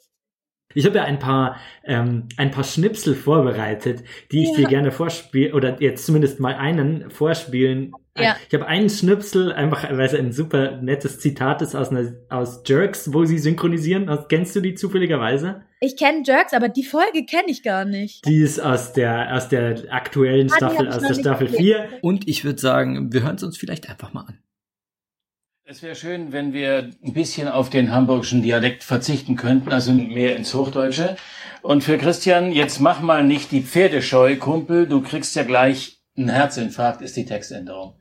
[0.76, 4.58] Ich habe ja ein paar, ähm, ein paar Schnipsel vorbereitet, die ich ja.
[4.58, 7.94] dir gerne vorspielen, oder jetzt zumindest mal einen vorspielen.
[8.18, 8.36] Ja.
[8.48, 12.62] Ich habe einen Schnipsel, einfach weil es ein super nettes Zitat ist aus, einer, aus
[12.66, 14.10] Jerks, wo sie synchronisieren.
[14.30, 15.64] Kennst du die zufälligerweise?
[15.80, 18.26] Ich kenne Jerks, aber die Folge kenne ich gar nicht.
[18.26, 21.88] Die ist aus der, aus der aktuellen ah, Staffel, aus der Staffel 4.
[22.02, 24.40] Und ich würde sagen, wir hören es uns vielleicht einfach mal an.
[25.67, 30.36] Es wäre schön, wenn wir ein bisschen auf den hamburgischen Dialekt verzichten könnten, also mehr
[30.36, 31.17] ins Hochdeutsche.
[31.63, 36.30] Und für Christian, jetzt mach mal nicht die Pferdescheu, Kumpel, du kriegst ja gleich einen
[36.30, 37.99] Herzinfarkt, ist die Textänderung.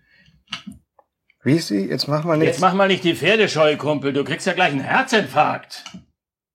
[1.42, 1.86] Wie ist sie?
[1.88, 2.48] Jetzt mach mal nicht.
[2.48, 5.84] Jetzt mach mal nicht die Pferdescheu, Kumpel, du kriegst ja gleich einen Herzinfarkt.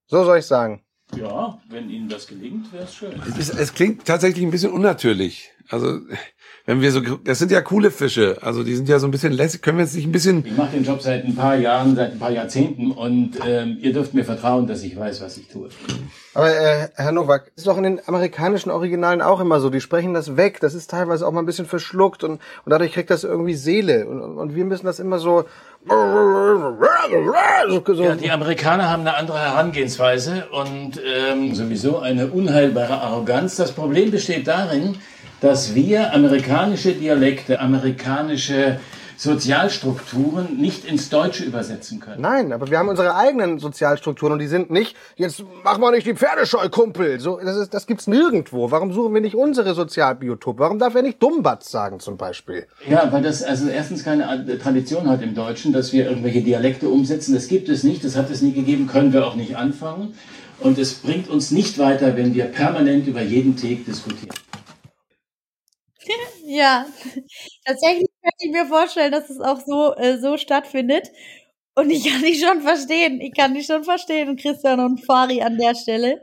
[0.06, 0.84] So soll ich sagen.
[1.16, 3.20] Ja, wenn Ihnen das gelingt, wäre es schön.
[3.40, 5.50] Es, es klingt tatsächlich ein bisschen unnatürlich.
[5.70, 6.02] Also
[6.70, 9.34] wenn wir so, das sind ja coole Fische, also die sind ja so ein bisschen
[9.34, 10.46] lässig, können wir jetzt nicht ein bisschen...
[10.46, 13.92] Ich mache den Job seit ein paar Jahren, seit ein paar Jahrzehnten und ähm, ihr
[13.92, 15.70] dürft mir vertrauen, dass ich weiß, was ich tue.
[16.36, 20.14] Aber äh, Herr Nowak, ist doch in den amerikanischen Originalen auch immer so, die sprechen
[20.14, 23.24] das weg, das ist teilweise auch mal ein bisschen verschluckt und, und dadurch kriegt das
[23.24, 24.06] irgendwie Seele.
[24.06, 25.46] Und, und wir müssen das immer so...
[27.98, 33.56] Ja, die Amerikaner haben eine andere Herangehensweise und ähm, sowieso eine unheilbare Arroganz.
[33.56, 34.98] Das Problem besteht darin,
[35.42, 38.80] dass wir amerikanische Dialekte, amerikanische
[39.20, 42.22] Sozialstrukturen nicht ins Deutsche übersetzen können.
[42.22, 46.08] Nein, aber wir haben unsere eigenen Sozialstrukturen und die sind nicht, jetzt mach mal nicht
[46.08, 47.20] die Pferdescheu, Kumpel.
[47.20, 48.72] So, das, ist, das gibt's nirgendwo.
[48.72, 50.60] Warum suchen wir nicht unsere Sozialbiotope?
[50.60, 52.66] Warum darf er nicht Dummbatz sagen zum Beispiel?
[52.90, 57.34] Ja, weil das also erstens keine Tradition hat im Deutschen, dass wir irgendwelche Dialekte umsetzen.
[57.34, 60.14] Das gibt es nicht, das hat es nie gegeben, können wir auch nicht anfangen.
[60.62, 64.34] Und es bringt uns nicht weiter, wenn wir permanent über jeden Take diskutieren.
[66.50, 66.86] Ja,
[67.66, 71.10] tatsächlich könnte ich mir vorstellen, dass es auch so, äh, so stattfindet.
[71.76, 73.22] Und ich kann dich schon verstehen.
[73.22, 76.22] Ich kann dich schon verstehen, Christian und Fari an der Stelle.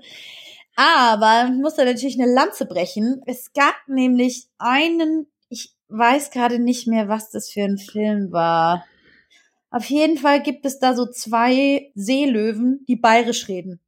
[0.77, 3.23] Aber ich muss da natürlich eine Lanze brechen.
[3.27, 8.85] Es gab nämlich einen, ich weiß gerade nicht mehr, was das für ein Film war.
[9.71, 13.81] Auf jeden Fall gibt es da so zwei Seelöwen, die bayerisch reden.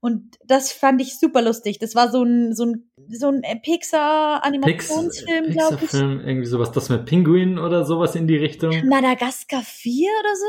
[0.00, 1.78] Und das fand ich super lustig.
[1.78, 5.80] Das war so ein, so ein, so ein Pixar-Animationsfilm, Pix, glaube ich.
[5.80, 8.86] Pixar-Film, irgendwie sowas, das mit Pinguinen oder sowas in die Richtung.
[8.88, 10.44] Madagaskar 4 oder so.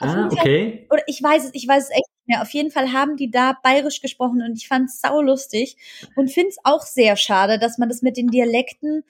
[0.00, 0.86] Auf Ah, jeden Fall- okay.
[0.90, 2.42] Oder ich weiß es, ich weiß es echt nicht mehr.
[2.42, 5.76] Auf jeden Fall haben die da bayerisch gesprochen und ich fand es saulustig
[6.16, 9.04] und finde es auch sehr schade, dass man das mit den Dialekten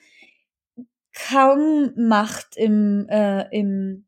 [1.13, 4.05] kaum macht im, äh, im,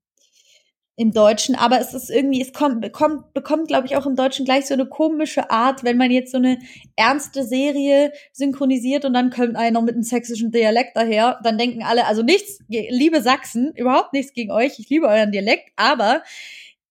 [1.01, 4.45] im Deutschen, aber es ist irgendwie, es kommt, bekommt, bekommt, glaube ich, auch im Deutschen
[4.45, 6.59] gleich so eine komische Art, wenn man jetzt so eine
[6.95, 12.05] ernste Serie synchronisiert und dann kommt einer mit einem sächsischen Dialekt daher, dann denken alle,
[12.05, 16.21] also nichts, liebe Sachsen, überhaupt nichts gegen euch, ich liebe euren Dialekt, aber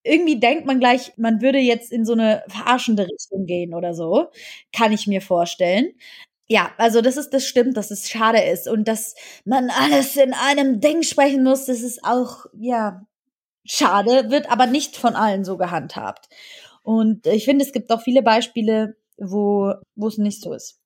[0.03, 4.29] irgendwie denkt man gleich, man würde jetzt in so eine verarschende Richtung gehen oder so,
[4.73, 5.93] kann ich mir vorstellen.
[6.49, 10.35] Ja, also das ist, das stimmt, dass es schade ist und dass man alles in
[10.35, 13.07] einem Ding sprechen muss, das ist auch, ja,
[13.65, 16.29] schade, wird aber nicht von allen so gehandhabt.
[16.83, 20.81] Und ich finde, es gibt auch viele Beispiele, wo, wo es nicht so ist.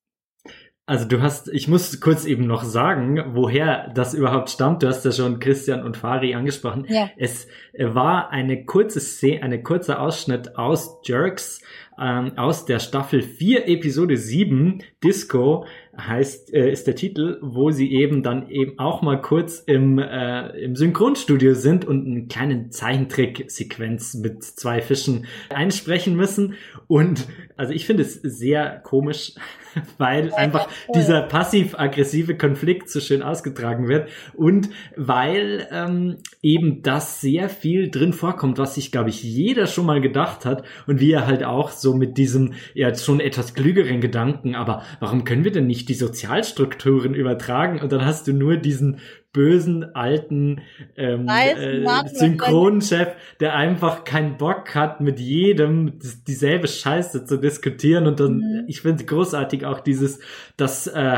[0.87, 4.83] Also du hast, ich muss kurz eben noch sagen, woher das überhaupt stammt.
[4.83, 6.85] Du hast ja schon Christian und Fari angesprochen.
[6.87, 7.09] Ja.
[7.17, 11.63] Es war eine kurze Szene, eine kurze Ausschnitt aus Jerks,
[11.99, 15.65] ähm, aus der Staffel 4, Episode 7, Disco
[15.97, 20.49] heißt, äh, ist der Titel, wo sie eben dann eben auch mal kurz im, äh,
[20.59, 26.55] im Synchronstudio sind und eine kleine Zeichentrick-Sequenz mit zwei Fischen einsprechen müssen.
[26.87, 29.33] Und also ich finde es sehr komisch,
[29.97, 37.49] weil einfach dieser passiv-aggressive Konflikt so schön ausgetragen wird und weil ähm, eben das sehr
[37.49, 41.43] viel drin vorkommt, was sich, glaube ich, jeder schon mal gedacht hat und wir halt
[41.43, 45.89] auch so mit diesem ja schon etwas klügeren Gedanken, aber warum können wir denn nicht
[45.89, 48.99] die Sozialstrukturen übertragen und dann hast du nur diesen
[49.35, 50.61] bösen alten
[50.95, 53.09] ähm, Weißen äh, Synchronchef,
[53.41, 58.63] der einfach keinen Bock hat, mit jedem dieselbe Scheiße zu diskutieren und dann, Mhm.
[58.67, 60.19] ich finde großartig auch dieses,
[60.55, 61.17] das äh,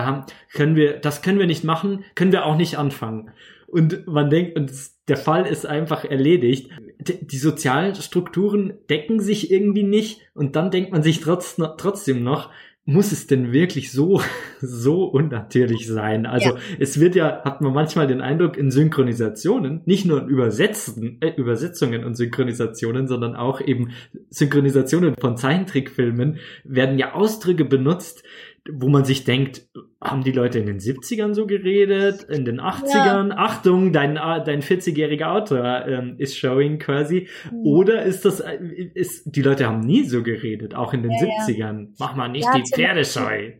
[0.52, 3.30] können wir, das können wir nicht machen, können wir auch nicht anfangen.
[3.68, 4.72] Und man denkt, und
[5.10, 6.72] der Fall ist einfach erledigt.
[7.00, 12.50] Die Sozialstrukturen decken sich irgendwie nicht und dann denkt man sich trotz, trotzdem noch,
[12.88, 14.22] muss es denn wirklich so,
[14.62, 16.26] so unnatürlich sein?
[16.26, 16.58] Also Ja.
[16.80, 21.34] es wird ja, hat man manchmal den Eindruck, in Synchronisationen, nicht nur in Übersetzen, äh,
[21.36, 23.92] Übersetzungen und Synchronisationen, sondern auch eben
[24.30, 28.24] Synchronisationen von Zeichentrickfilmen werden ja Ausdrücke benutzt,
[28.72, 29.68] wo man sich denkt,
[30.02, 33.32] haben die Leute in den 70ern so geredet, in den 80ern?
[33.36, 37.28] Achtung, dein, äh, dein 40-jähriger Autor ähm, ist showing quasi.
[37.52, 37.66] Mhm.
[37.66, 38.58] Oder ist das, äh,
[38.94, 41.46] ist, die Leute haben nie so geredet, auch in den Ja, ja.
[41.46, 41.94] 70ern.
[41.98, 43.54] Mach mal nicht Ja, die zum Pferdescheu.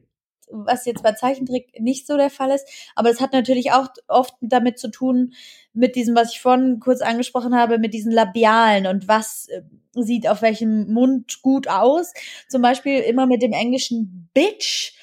[0.50, 2.68] was jetzt bei Zeichentrick nicht so der Fall ist.
[2.96, 5.34] Aber es hat natürlich auch oft damit zu tun,
[5.74, 9.62] mit diesem, was ich vorhin kurz angesprochen habe, mit diesen Labialen und was äh,
[10.02, 12.14] sieht auf welchem Mund gut aus.
[12.48, 14.94] Zum Beispiel immer mit dem englischen Bitch.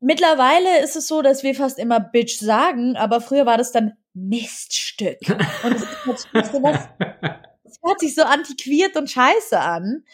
[0.00, 3.92] Mittlerweile ist es so, dass wir fast immer Bitch sagen, aber früher war das dann
[4.14, 5.18] Miststück.
[5.62, 6.88] Und es ist natürlich so was,
[7.64, 10.04] es hört sich so antiquiert und scheiße an.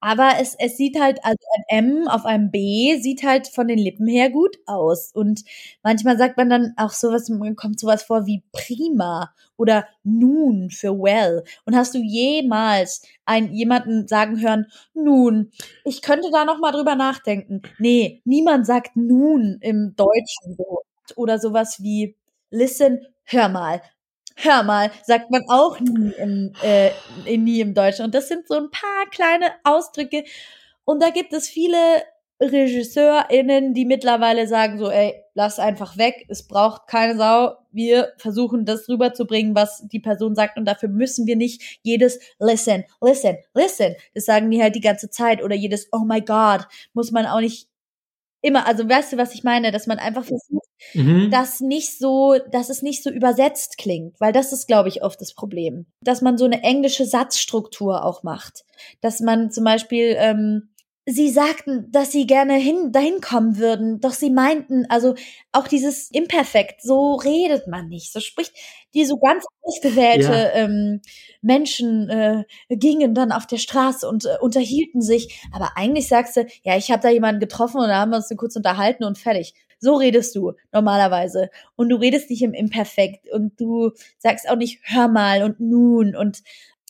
[0.00, 3.78] Aber es, es sieht halt, also ein M auf einem B sieht halt von den
[3.78, 5.10] Lippen her gut aus.
[5.12, 5.42] Und
[5.82, 11.42] manchmal sagt man dann auch sowas, kommt sowas vor wie prima oder nun für well.
[11.64, 15.50] Und hast du jemals einen, jemanden sagen hören, nun,
[15.84, 17.62] ich könnte da noch mal drüber nachdenken.
[17.78, 20.82] Nee, niemand sagt nun im Deutschen so.
[21.16, 22.16] oder sowas wie
[22.50, 23.82] listen, hör mal.
[24.40, 26.90] Hör mal, sagt man auch nie im, äh,
[27.36, 28.04] nie im Deutschen.
[28.04, 30.22] Und das sind so ein paar kleine Ausdrücke.
[30.84, 31.76] Und da gibt es viele
[32.40, 37.56] RegisseurInnen, die mittlerweile sagen so, ey, lass einfach weg, es braucht keine Sau.
[37.72, 40.56] Wir versuchen das rüberzubringen, was die Person sagt.
[40.56, 43.96] Und dafür müssen wir nicht jedes listen, listen, listen.
[44.14, 45.42] Das sagen die halt die ganze Zeit.
[45.42, 47.67] Oder jedes oh my God muss man auch nicht
[48.48, 51.30] immer, also weißt du, was ich meine, dass man einfach versucht, Mhm.
[51.30, 55.20] das nicht so, dass es nicht so übersetzt klingt, weil das ist, glaube ich, oft
[55.20, 55.86] das Problem.
[56.02, 58.64] Dass man so eine englische Satzstruktur auch macht.
[59.00, 60.68] Dass man zum Beispiel, ähm,
[61.10, 65.14] sie sagten, dass sie gerne hin, dahin kommen würden, doch sie meinten, also
[65.52, 68.52] auch dieses Imperfekt, so redet man nicht, so spricht
[68.94, 70.52] die so ganz ausgewählte Ja.
[70.54, 71.00] ähm,
[71.42, 76.46] Menschen äh, gingen dann auf der Straße und äh, unterhielten sich, aber eigentlich sagst du,
[76.64, 79.54] ja, ich habe da jemanden getroffen und da haben wir uns kurz unterhalten und fertig.
[79.80, 81.50] So redest du normalerweise.
[81.76, 86.16] Und du redest nicht im Imperfekt und du sagst auch nicht hör mal und nun
[86.16, 86.42] und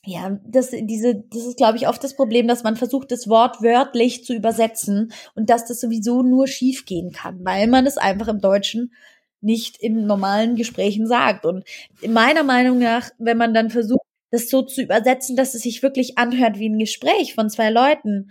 [0.04, 3.62] ja, das, diese, das ist, glaube ich, oft das Problem, dass man versucht, das Wort
[3.62, 8.28] wörtlich zu übersetzen und dass das sowieso nur schief gehen kann, weil man es einfach
[8.28, 8.92] im Deutschen
[9.40, 11.46] nicht in normalen Gesprächen sagt.
[11.46, 11.64] Und
[12.06, 16.18] meiner Meinung nach, wenn man dann versucht, das so zu übersetzen, dass es sich wirklich
[16.18, 18.30] anhört wie ein Gespräch von zwei Leuten,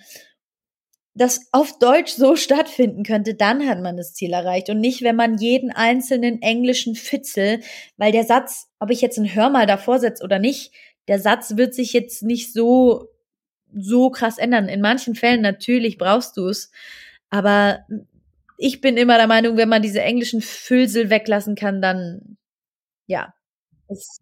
[1.16, 5.16] das auf Deutsch so stattfinden könnte, dann hat man das Ziel erreicht und nicht, wenn
[5.16, 7.62] man jeden einzelnen englischen Fitzel,
[7.98, 10.72] weil der Satz, ob ich jetzt ein Hör mal davor setze oder nicht,
[11.08, 13.10] der Satz wird sich jetzt nicht so
[13.74, 14.70] so krass ändern.
[14.70, 16.72] In manchen Fällen natürlich brauchst du es,
[17.30, 17.80] aber
[18.58, 22.38] ich bin immer der Meinung, wenn man diese englischen Füllsel weglassen kann, dann
[23.06, 23.34] ja.
[23.88, 24.20] Es,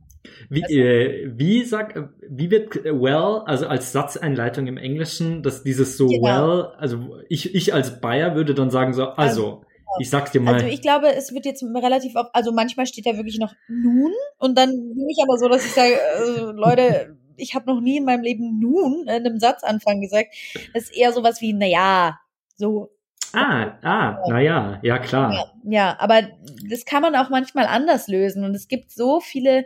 [0.49, 6.07] Wie, äh, wie sag, wie wird well, also als Satzeinleitung im Englischen, dass dieses so
[6.07, 6.23] Genau.
[6.23, 9.64] well, also ich, ich als Bayer würde dann sagen so, also,
[9.99, 10.55] ich sag's dir mal.
[10.55, 14.11] also ich glaube, es wird jetzt relativ oft, also manchmal steht da wirklich noch nun
[14.37, 17.97] und dann bin ich aber so, dass ich sage, äh, Leute, ich habe noch nie
[17.97, 20.33] in meinem Leben nun in einem Satzanfang gesagt.
[20.73, 22.19] Das ist eher sowas wie, na ja,
[22.55, 22.91] so.
[23.33, 25.33] ah, ah, naja, ja klar.
[25.33, 26.29] Ja, ja, aber
[26.69, 29.65] das kann man auch manchmal anders lösen und es gibt so viele.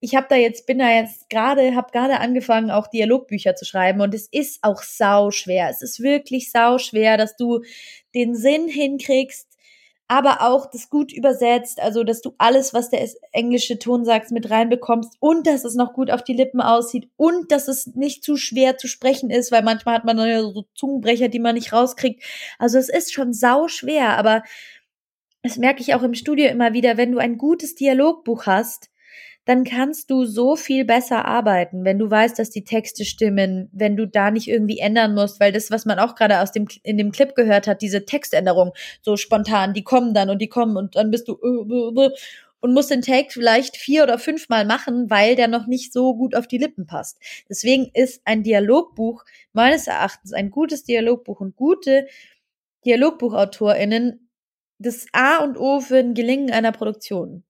[0.00, 4.02] Ich habe da jetzt bin da jetzt gerade habe gerade angefangen auch Dialogbücher zu schreiben
[4.02, 5.70] und es ist auch sau schwer.
[5.70, 7.62] Es ist wirklich sau schwer, dass du
[8.14, 9.53] den Sinn hinkriegst,
[10.06, 14.50] aber auch das gut übersetzt, also dass du alles, was der englische Ton sagt, mit
[14.50, 18.36] reinbekommst und dass es noch gut auf die Lippen aussieht und dass es nicht zu
[18.36, 21.72] schwer zu sprechen ist, weil manchmal hat man dann ja so Zungenbrecher, die man nicht
[21.72, 22.22] rauskriegt.
[22.58, 24.42] Also es ist schon sau schwer, aber
[25.42, 28.90] das merke ich auch im Studio immer wieder, wenn du ein gutes Dialogbuch hast,
[29.44, 33.96] dann kannst du so viel besser arbeiten, wenn du weißt, dass die Texte stimmen, wenn
[33.96, 36.96] du da nicht irgendwie ändern musst, weil das, was man auch gerade aus dem in
[36.96, 40.96] dem Clip gehört hat, diese Textänderung, so spontan, die kommen dann und die kommen und
[40.96, 42.10] dann bist du äh, äh, äh,
[42.60, 46.34] und musst den Take vielleicht vier oder fünfmal machen, weil der noch nicht so gut
[46.34, 47.18] auf die Lippen passt.
[47.46, 52.06] Deswegen ist ein Dialogbuch meines Erachtens ein gutes Dialogbuch und gute
[52.86, 54.30] DialogbuchautorInnen
[54.78, 57.44] das A und O für ein Gelingen einer Produktion.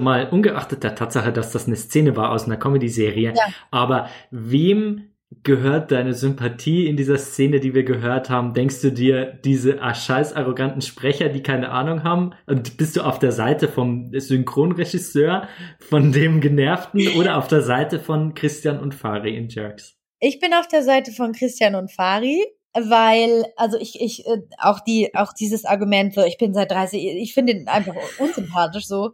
[0.00, 3.44] Mal ungeachtet der Tatsache, dass das eine Szene war aus einer Comedy-Serie, Ja.
[3.70, 5.10] aber wem
[5.42, 8.54] gehört deine Sympathie in dieser Szene, die wir gehört haben?
[8.54, 12.32] Denkst du dir, diese ah, scheiß arroganten Sprecher, die keine Ahnung haben?
[12.46, 15.48] Und bist du auf der Seite vom Synchronregisseur,
[15.80, 19.96] von dem Genervten oder auf der Seite von Christian und Fari in Jerks?
[20.20, 22.42] Ich bin auf der Seite von Christian und Fari,
[22.74, 27.04] weil, also ich, ich, äh, auch die, auch dieses Argument, so, ich bin seit 30,
[27.04, 29.12] ich finde ihn einfach unsympathisch so.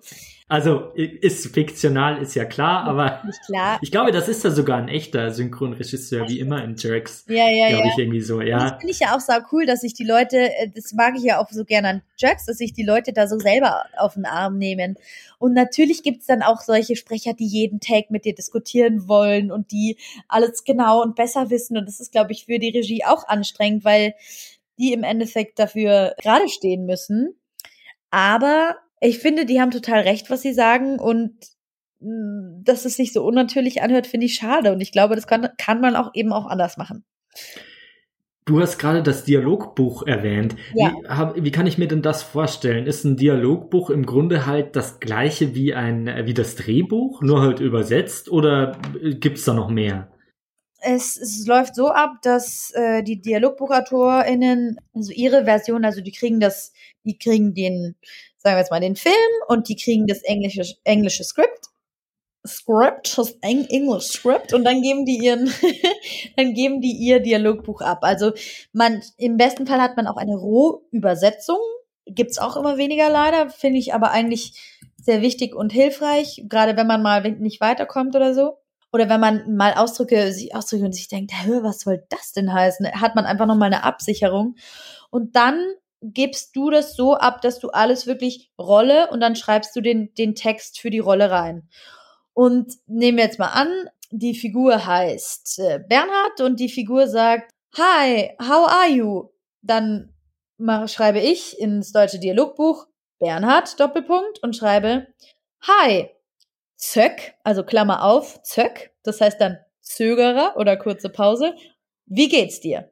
[0.49, 3.79] Also ist fiktional, ist ja klar, aber Nicht klar.
[3.81, 7.25] ich glaube, das ist ja sogar ein echter Synchronregisseur, wie immer in Jerks.
[7.29, 7.93] Ja, ja, Glaube ja.
[7.93, 8.77] ich irgendwie so, Und Das ja.
[8.79, 11.41] finde ich ja auch sau cool, dass sich die Leute, äh, das mag ich ja
[11.41, 14.59] auch so gerne an Jerks, dass sich die Leute da so selber auf den Arm
[14.59, 14.97] nehmen.
[15.39, 19.73] Und natürlich gibt's dann auch solche Sprecher, die jeden Take mit dir diskutieren wollen und
[19.73, 19.97] die
[20.29, 21.77] alles genau und besser wissen.
[21.79, 24.15] Und das ist, glaube ich, für die Regie auch anstrengend, weil
[24.79, 27.35] die im Endeffekt dafür gerade stehen müssen.
[28.11, 28.77] Aber
[29.09, 30.99] ich finde, die haben total recht, was sie sagen.
[30.99, 31.35] Und
[32.01, 34.73] mh, dass es sich so unnatürlich anhört, finde ich schade.
[34.73, 37.05] Und ich glaube, das kann, kann man auch eben auch anders machen.
[38.45, 40.57] Du hast gerade das Dialogbuch erwähnt.
[40.75, 40.93] Ja.
[40.93, 42.87] Wie, hab, wie kann ich mir denn das vorstellen?
[42.87, 47.61] Ist ein Dialogbuch im Grunde halt das gleiche wie ein wie das Drehbuch, nur halt
[47.61, 50.09] übersetzt oder äh, gibt's da noch mehr?
[50.81, 56.41] Es, es läuft so ab, dass äh, die DialogbuchautorInnen, also ihre Version, also die kriegen
[56.41, 56.73] das,
[57.05, 57.95] die kriegen den,
[58.43, 59.15] sagen wir jetzt mal, den Film
[59.49, 61.69] und die kriegen das englische, englische Skript.
[62.45, 65.53] Script, das Eng English Script und dann geben die ihren,
[66.37, 68.01] dann geben die ihr Dialogbuch ab.
[68.03, 68.33] Also
[68.73, 71.59] man, im besten Fall hat man auch eine Rohübersetzung.
[72.07, 74.61] Gibt's auch immer weniger leider, finde ich aber eigentlich
[75.01, 78.59] sehr wichtig und hilfreich, gerade wenn man mal nicht weiterkommt oder so.
[78.93, 83.01] Oder wenn man mal Ausdrücke, sich Ausdrücke und sich denkt, was soll das denn heißen?
[83.01, 84.57] Hat man einfach nochmal eine Absicherung.
[85.11, 89.75] Und dann gibst du das so ab, dass du alles wirklich Rolle und dann schreibst
[89.77, 91.69] du den, den Text für die Rolle rein.
[92.35, 97.51] Und nehmen wir jetzt mal an, die Figur heißt äh, Bernhard und die Figur sagt,
[97.77, 99.31] Hi, how are you?
[99.63, 100.13] Dann
[100.59, 102.87] mache, schreibe ich ins deutsche Dialogbuch
[103.19, 105.07] Bernhard Doppelpunkt und schreibe
[105.63, 106.11] Hi,
[106.77, 111.55] Zöck, also Klammer auf, Zöck, das heißt dann Zögerer oder kurze Pause.
[112.07, 112.91] Wie geht's dir?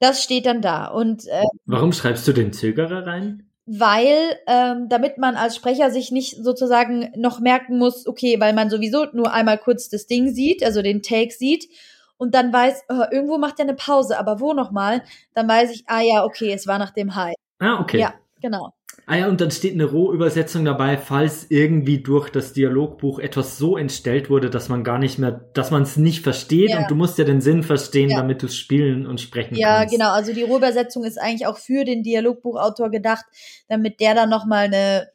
[0.00, 0.86] Das steht dann da.
[0.86, 3.50] Und äh, warum schreibst du den Zögerer rein?
[3.66, 8.68] Weil, ähm, damit man als Sprecher sich nicht sozusagen noch merken muss, okay, weil man
[8.70, 11.68] sowieso nur einmal kurz das Ding sieht, also den Take sieht
[12.16, 15.02] und dann weiß, oh, irgendwo macht er eine Pause, aber wo nochmal?
[15.34, 17.34] Dann weiß ich, ah ja, okay, es war nach dem High.
[17.60, 17.98] Ah, okay.
[17.98, 18.72] Ja, genau.
[19.12, 23.76] Ah ja, und dann steht eine Rohübersetzung dabei, falls irgendwie durch das Dialogbuch etwas so
[23.76, 26.78] entstellt wurde, dass man gar nicht mehr, dass man es nicht versteht Ja.
[26.78, 28.18] und du musst ja den Sinn verstehen, Ja.
[28.18, 29.94] damit du es spielen und sprechen Ja, kannst.
[29.94, 30.12] genau.
[30.12, 33.24] Also die Rohübersetzung ist eigentlich auch für den Dialogbuchautor gedacht,
[33.68, 35.08] damit der dann nochmal eine,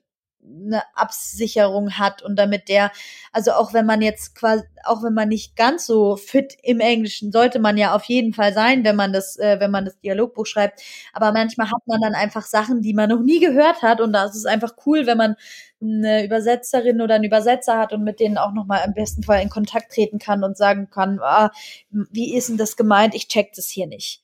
[0.65, 2.91] eine Absicherung hat und damit der,
[3.31, 7.31] also auch wenn man jetzt quasi, auch wenn man nicht ganz so fit im Englischen,
[7.31, 10.45] sollte man ja auf jeden Fall sein, wenn man das, äh, wenn man das Dialogbuch
[10.45, 10.81] schreibt.
[11.13, 14.25] Aber manchmal hat man dann einfach Sachen, die man noch nie gehört hat und da
[14.25, 15.35] ist es einfach cool, wenn man
[15.81, 19.49] eine Übersetzerin oder einen Übersetzer hat und mit denen auch nochmal im besten Fall in
[19.49, 21.51] Kontakt treten kann und sagen kann, ah,
[21.89, 23.13] wie ist denn das gemeint?
[23.13, 24.23] Ich check das hier nicht.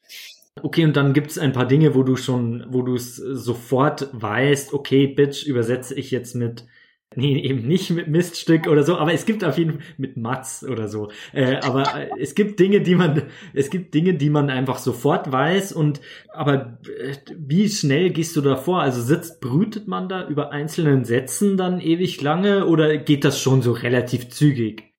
[0.60, 4.10] Okay, und dann gibt es ein paar Dinge, wo du schon, wo du es sofort
[4.12, 6.66] weißt, okay, Bitch, übersetze ich jetzt mit,
[7.16, 10.66] nee, eben nicht mit Miststück oder so, aber es gibt auf jeden Fall mit Matz
[10.70, 11.10] oder so.
[11.32, 13.24] Äh, aber es gibt Dinge, die man,
[13.54, 16.02] es gibt Dinge, die man einfach sofort weiß und,
[16.34, 18.82] aber äh, wie schnell gehst du da vor?
[18.82, 23.62] Also sitzt, brütet man da über einzelnen Sätzen dann ewig lange oder geht das schon
[23.62, 24.92] so relativ zügig?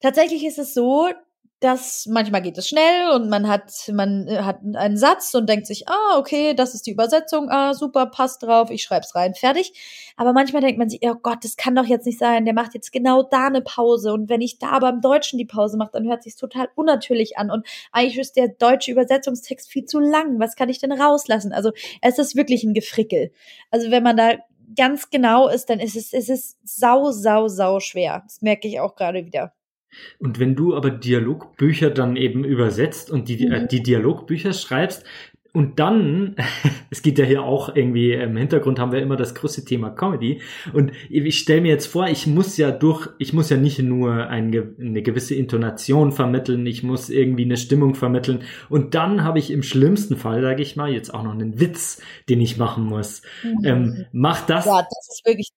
[0.00, 1.08] Tatsächlich ist es so,
[1.64, 5.66] dass manchmal geht es schnell und man hat man äh, hat einen Satz und denkt
[5.66, 9.72] sich, ah, okay, das ist die Übersetzung, ah, super, passt drauf, ich schreib's rein, fertig.
[10.16, 12.74] Aber manchmal denkt man sich, oh Gott, das kann doch jetzt nicht sein, der macht
[12.74, 16.06] jetzt genau da eine Pause und wenn ich da beim Deutschen die Pause mache, dann
[16.06, 20.38] hört sich's total unnatürlich an und eigentlich ist der deutsche Übersetzungstext viel zu lang.
[20.38, 21.54] Was kann ich denn rauslassen?
[21.54, 23.32] Also, es ist wirklich ein Gefrickel.
[23.70, 24.34] Also, wenn man da
[24.76, 28.22] ganz genau ist, dann ist es es ist sau sau sau schwer.
[28.26, 29.54] Das merke ich auch gerade wieder.
[30.18, 33.68] Und wenn du aber Dialogbücher dann eben übersetzt und die, äh, Mhm.
[33.68, 35.04] die Dialogbücher schreibst
[35.52, 36.34] und dann,
[36.90, 40.40] es geht ja hier auch irgendwie, im Hintergrund haben wir immer das große Thema Comedy
[40.72, 44.26] und ich stelle mir jetzt vor, ich muss ja durch, ich muss ja nicht nur
[44.28, 49.52] ein, eine gewisse Intonation vermitteln, ich muss irgendwie eine Stimmung vermitteln und dann habe ich
[49.52, 53.22] im schlimmsten Fall, sage ich mal, jetzt auch noch einen Witz, den ich machen muss.
[53.62, 55.50] Ähm, macht das Ja, das ist wirklich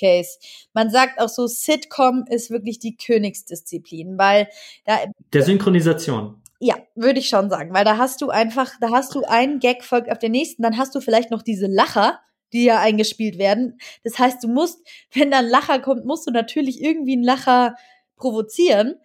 [0.00, 0.38] Case.
[0.72, 4.48] Man sagt auch so, Sitcom ist wirklich die Königsdisziplin, weil
[4.86, 4.98] da,
[5.32, 6.40] der Synchronisation.
[6.60, 9.84] ja, würde ich schon sagen, weil da hast du einfach, da hast du einen Gag
[9.84, 12.20] folgt auf den nächsten, dann hast du vielleicht noch diese Lacher,
[12.52, 13.78] die ja eingespielt werden.
[14.04, 14.78] Das heißt, du musst,
[15.12, 17.76] wenn da ein Lacher kommt, musst du natürlich irgendwie einen Lacher
[18.16, 18.96] provozieren.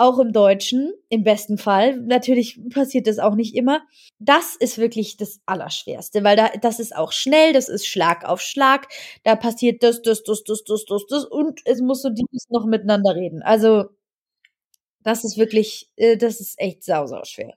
[0.00, 2.00] Auch im Deutschen, im besten Fall.
[2.00, 3.80] Natürlich passiert das auch nicht immer.
[4.20, 8.40] Das ist wirklich das Allerschwerste, weil da, das ist auch schnell, das ist Schlag auf
[8.40, 8.86] Schlag.
[9.24, 12.52] Da passiert das, das, das, das, das, das, das und es muss so die müssen
[12.52, 13.42] noch miteinander reden.
[13.42, 13.86] Also,
[15.02, 17.54] das ist wirklich, äh, das ist echt sau, sau schwer.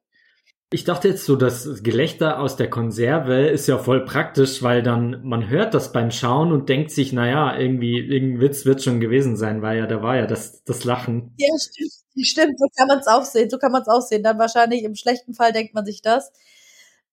[0.73, 5.21] Ich dachte jetzt so, das Gelächter aus der Konserve ist ja voll praktisch, weil dann
[5.23, 9.37] man hört das beim Schauen und denkt sich, naja, irgendwie irgendein Witz wird schon gewesen
[9.37, 11.35] sein, weil ja da war ja das das Lachen.
[11.37, 12.00] Ja, stimmt.
[12.20, 13.49] Stimmt, so kann man es auch sehen.
[13.49, 14.24] So kann man es auch sehen.
[14.24, 16.32] Dann wahrscheinlich im schlechten Fall denkt man sich das.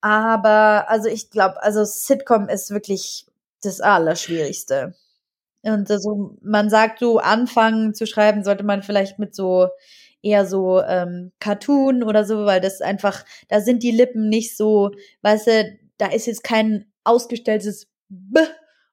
[0.00, 3.26] Aber also ich glaube, also Sitcom ist wirklich
[3.62, 4.94] das Allerschwierigste.
[5.62, 9.68] Und also man sagt so, anfangen zu schreiben sollte man vielleicht mit so
[10.22, 14.90] eher so ähm, Cartoon oder so, weil das einfach, da sind die Lippen nicht so,
[15.22, 18.40] weißt du, da ist jetzt kein ausgestelltes B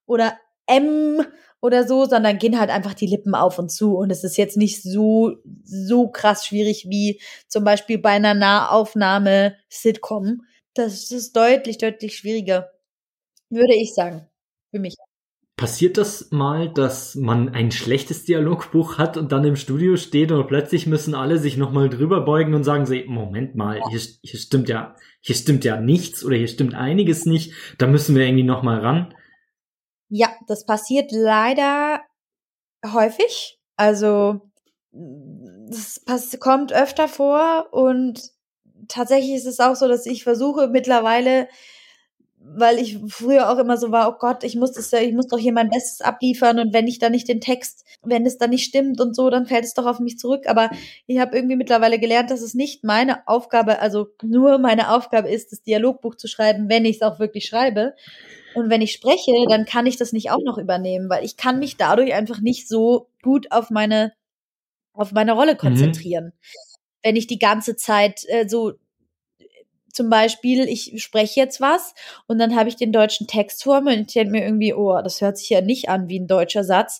[0.08, 0.38] oder
[0.68, 1.26] M
[1.62, 3.96] oder so, sondern gehen halt einfach die Lippen auf und zu.
[3.96, 9.56] Und es ist jetzt nicht so, so krass schwierig wie zum Beispiel bei einer Nahaufnahme
[9.70, 10.44] Sitcom.
[10.74, 12.72] Das ist deutlich, deutlich schwieriger.
[13.50, 14.28] Würde ich sagen.
[14.72, 14.96] Für mich.
[15.58, 20.48] Passiert das mal, dass man ein schlechtes Dialogbuch hat und dann im Studio steht und
[20.48, 24.68] plötzlich müssen alle sich nochmal drüber beugen und sagen sie, Moment mal, hier, hier stimmt
[24.68, 28.82] ja, hier stimmt ja nichts oder hier stimmt einiges nicht, da müssen wir irgendwie nochmal
[28.82, 29.14] ran.
[30.48, 32.02] Das passiert leider
[32.86, 33.60] häufig.
[33.78, 34.42] Also,
[34.92, 38.32] das kommt öfter vor und
[38.88, 41.48] tatsächlich ist es auch so, dass ich versuche mittlerweile,
[42.38, 45.28] weil ich früher auch immer so war, oh Gott, ich muss das ja, ich muss
[45.28, 48.48] doch hier mein Bestes abliefern und wenn ich da nicht den Text, wenn es da
[48.48, 50.44] nicht stimmt und so, dann fällt es doch auf mich zurück.
[50.48, 50.70] Aber
[51.08, 55.52] ich habe irgendwie mittlerweile gelernt, dass es nicht meine Aufgabe, also nur meine Aufgabe ist,
[55.52, 57.96] das Dialogbuch zu schreiben, wenn ich es auch wirklich schreibe.
[58.56, 61.60] Und wenn ich spreche, dann kann ich das nicht auch noch übernehmen, weil ich kann
[61.60, 64.14] mich dadurch einfach nicht so gut auf meine
[64.94, 66.32] auf meine Rolle konzentrieren.
[67.04, 68.74] Wenn ich die ganze Zeit äh, so
[69.96, 71.94] zum Beispiel, ich spreche jetzt was
[72.28, 75.02] und dann habe ich den deutschen Text vor mir und ich denke mir irgendwie, oh,
[75.02, 77.00] das hört sich ja nicht an wie ein deutscher Satz.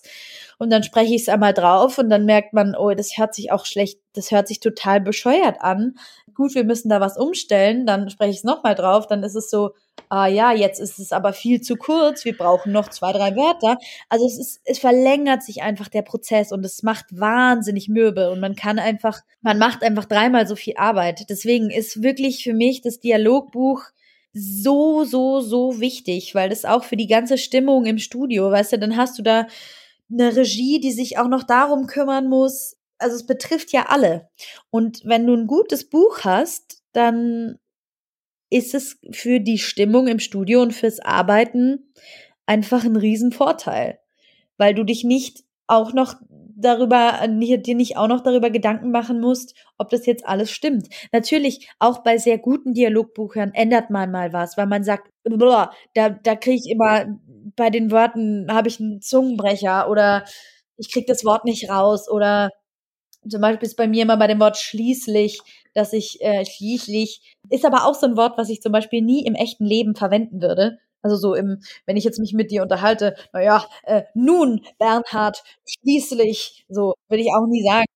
[0.58, 3.52] Und dann spreche ich es einmal drauf und dann merkt man, oh, das hört sich
[3.52, 5.98] auch schlecht, das hört sich total bescheuert an.
[6.36, 9.48] Gut, wir müssen da was umstellen, dann spreche ich es nochmal drauf, dann ist es
[9.48, 9.70] so,
[10.10, 13.78] ah ja, jetzt ist es aber viel zu kurz, wir brauchen noch zwei, drei Wörter.
[14.10, 18.40] Also es ist, es verlängert sich einfach der Prozess und es macht wahnsinnig mürbe und
[18.40, 21.26] man kann einfach, man macht einfach dreimal so viel Arbeit.
[21.30, 23.82] Deswegen ist wirklich für mich das Dialogbuch
[24.32, 28.78] so, so, so wichtig, weil das auch für die ganze Stimmung im Studio, weißt du,
[28.78, 29.46] dann hast du da
[30.12, 32.76] eine Regie, die sich auch noch darum kümmern muss.
[32.98, 34.28] Also es betrifft ja alle.
[34.70, 37.58] Und wenn du ein gutes Buch hast, dann
[38.50, 41.92] ist es für die Stimmung im Studio und fürs Arbeiten
[42.46, 43.98] einfach ein Riesenvorteil,
[44.56, 46.14] weil du dich nicht auch noch
[46.56, 50.88] darüber, dir nicht auch noch darüber Gedanken machen musst, ob das jetzt alles stimmt.
[51.12, 56.36] Natürlich, auch bei sehr guten Dialogbüchern ändert man mal was, weil man sagt, da, da
[56.36, 57.06] kriege ich immer,
[57.56, 60.24] bei den Worten habe ich einen Zungenbrecher oder
[60.76, 62.50] ich krieg das Wort nicht raus oder
[63.28, 65.40] zum Beispiel ist bei mir immer bei dem Wort schließlich,
[65.74, 69.24] dass ich äh, schließlich, ist aber auch so ein Wort, was ich zum Beispiel nie
[69.26, 70.78] im echten Leben verwenden würde.
[71.02, 76.64] Also so im, wenn ich jetzt mich mit dir unterhalte, naja, äh, nun, Bernhard, schließlich,
[76.68, 77.86] so würde ich auch nie sagen.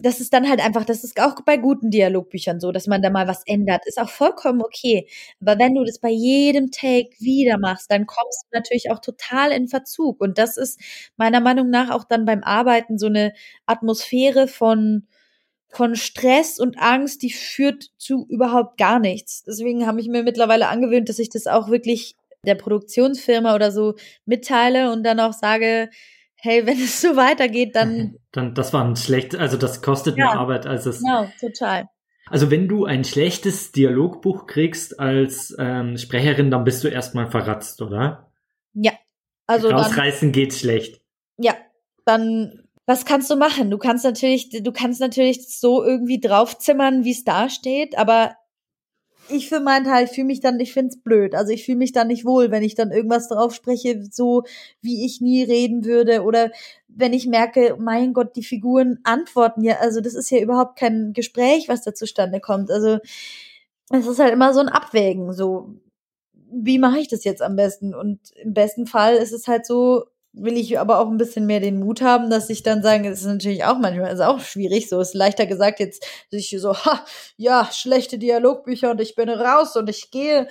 [0.00, 3.10] Das ist dann halt einfach, das ist auch bei guten Dialogbüchern so, dass man da
[3.10, 3.84] mal was ändert.
[3.84, 5.08] Ist auch vollkommen okay.
[5.40, 9.50] Aber wenn du das bei jedem Take wieder machst, dann kommst du natürlich auch total
[9.50, 10.20] in Verzug.
[10.20, 10.78] Und das ist
[11.16, 13.32] meiner Meinung nach auch dann beim Arbeiten so eine
[13.66, 15.08] Atmosphäre von,
[15.68, 19.42] von Stress und Angst, die führt zu überhaupt gar nichts.
[19.44, 23.94] Deswegen habe ich mir mittlerweile angewöhnt, dass ich das auch wirklich der Produktionsfirma oder so
[24.26, 25.90] mitteile und dann auch sage,
[26.40, 28.16] hey, wenn es so weitergeht, dann.
[28.32, 31.00] Dann, das war ein schlecht, also das kostet ja, mehr Arbeit als es.
[31.00, 31.88] Genau, total.
[32.30, 37.80] Also wenn du ein schlechtes Dialogbuch kriegst als ähm, Sprecherin, dann bist du erstmal verratzt,
[37.80, 38.30] oder?
[38.74, 38.92] Ja.
[39.46, 41.00] Also Rausreißen dann, geht schlecht.
[41.38, 41.56] Ja,
[42.04, 43.70] dann was kannst du machen?
[43.70, 48.34] Du kannst natürlich, du kannst natürlich so irgendwie draufzimmern, wie es da steht, aber
[49.30, 51.34] ich für meinen Teil fühle mich dann, ich finde es blöd.
[51.34, 54.44] Also ich fühle mich dann nicht wohl, wenn ich dann irgendwas drauf spreche, so
[54.80, 56.22] wie ich nie reden würde.
[56.22, 56.50] Oder
[56.88, 59.76] wenn ich merke, mein Gott, die Figuren antworten ja.
[59.80, 62.70] Also das ist ja überhaupt kein Gespräch, was da zustande kommt.
[62.70, 62.98] Also
[63.90, 65.32] es ist halt immer so ein Abwägen.
[65.32, 65.74] So,
[66.50, 67.94] wie mache ich das jetzt am besten?
[67.94, 70.04] Und im besten Fall ist es halt so,
[70.42, 73.20] will ich aber auch ein bisschen mehr den Mut haben, dass ich dann sage, es
[73.20, 77.04] ist natürlich auch manchmal ist auch schwierig, so ist leichter gesagt jetzt ich so, ha,
[77.36, 80.48] ja, schlechte Dialogbücher und ich bin raus und ich gehe.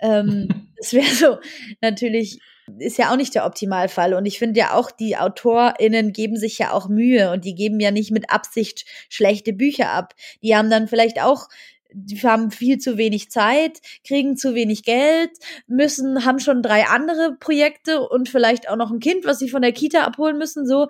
[0.00, 1.38] Ähm, das wäre so
[1.80, 2.40] natürlich
[2.78, 6.58] ist ja auch nicht der Optimalfall und ich finde ja auch die AutorInnen geben sich
[6.58, 10.14] ja auch Mühe und die geben ja nicht mit Absicht schlechte Bücher ab.
[10.42, 11.48] Die haben dann vielleicht auch
[11.92, 15.30] die haben viel zu wenig Zeit, kriegen zu wenig Geld,
[15.66, 19.62] müssen, haben schon drei andere Projekte und vielleicht auch noch ein Kind, was sie von
[19.62, 20.88] der Kita abholen müssen, so.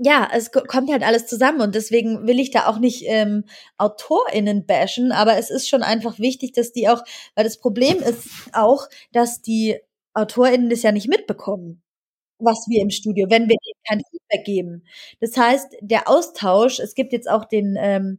[0.00, 3.44] Ja, es kommt halt alles zusammen und deswegen will ich da auch nicht ähm,
[3.78, 7.02] AutorInnen bashen, aber es ist schon einfach wichtig, dass die auch,
[7.34, 9.76] weil das Problem ist auch, dass die
[10.14, 11.82] AutorInnen das ja nicht mitbekommen
[12.38, 14.84] was wir im Studio, wenn wir kein Feedback geben.
[15.20, 18.18] Das heißt, der Austausch, es gibt jetzt auch den, ähm,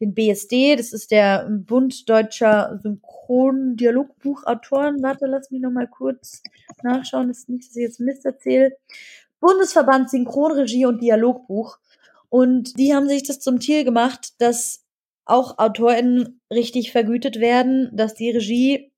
[0.00, 5.02] den BSD, das ist der Bund deutscher Synchron-Dialogbuchautoren.
[5.02, 6.42] Warte, lass mich noch mal kurz
[6.82, 8.76] nachschauen, das ist nicht, dass ich jetzt Mist erzähle.
[9.40, 11.78] Bundesverband Synchronregie und Dialogbuch.
[12.28, 14.84] Und die haben sich das zum Ziel gemacht, dass
[15.24, 18.89] auch AutorInnen richtig vergütet werden, dass die Regie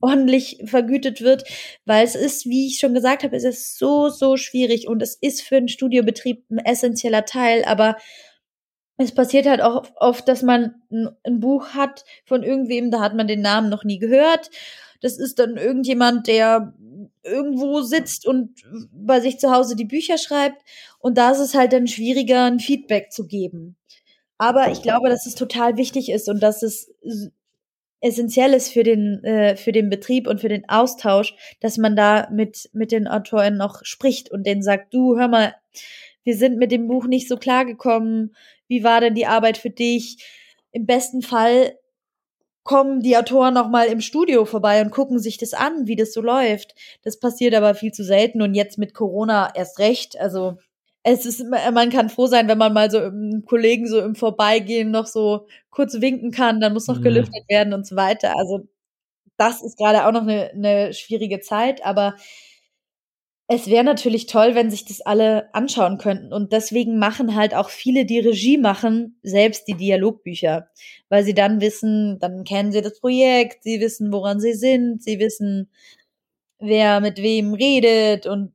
[0.00, 1.44] ordentlich vergütet wird,
[1.84, 5.14] weil es ist, wie ich schon gesagt habe, es ist so, so schwierig und es
[5.14, 7.96] ist für einen Studiobetrieb ein essentieller Teil, aber
[8.96, 13.14] es passiert halt auch oft, dass man ein, ein, Buch hat von irgendwem, da hat
[13.14, 14.50] man den Namen noch nie gehört.
[15.00, 16.74] Das ist dann irgendjemand, der
[17.22, 18.62] irgendwo sitzt und
[18.92, 20.62] bei sich zu Hause die Bücher schreibt.
[20.98, 23.76] Und da ist es halt dann schwieriger, ein Feedback zu geben.
[24.36, 26.92] Aber ich glaube, dass es total wichtig ist und dass es
[28.00, 32.28] essentiell ist für den, äh, für den Betrieb und für den Austausch, dass man da
[32.30, 35.54] mit, mit den Autoren noch spricht und denen sagt, du, hör mal,
[36.24, 38.34] wir sind mit dem Buch nicht so klar gekommen.
[38.68, 40.24] Wie war denn die Arbeit für dich?
[40.72, 41.76] Im besten Fall
[42.62, 46.12] kommen die Autoren noch mal im Studio vorbei und gucken sich das an, wie das
[46.12, 46.74] so läuft.
[47.02, 50.20] Das passiert aber viel zu selten und jetzt mit Corona erst recht.
[50.20, 50.56] Also
[51.02, 54.90] es ist, man kann froh sein, wenn man mal so im Kollegen so im Vorbeigehen
[54.90, 57.02] noch so kurz winken kann, dann muss noch mhm.
[57.02, 58.36] gelüftet werden und so weiter.
[58.36, 58.68] Also
[59.38, 62.16] das ist gerade auch noch eine, eine schwierige Zeit, aber
[63.52, 66.32] es wäre natürlich toll, wenn sich das alle anschauen könnten.
[66.32, 70.68] Und deswegen machen halt auch viele, die Regie machen, selbst die Dialogbücher.
[71.08, 75.18] Weil sie dann wissen, dann kennen sie das Projekt, sie wissen, woran sie sind, sie
[75.18, 75.68] wissen,
[76.60, 78.52] wer mit wem redet und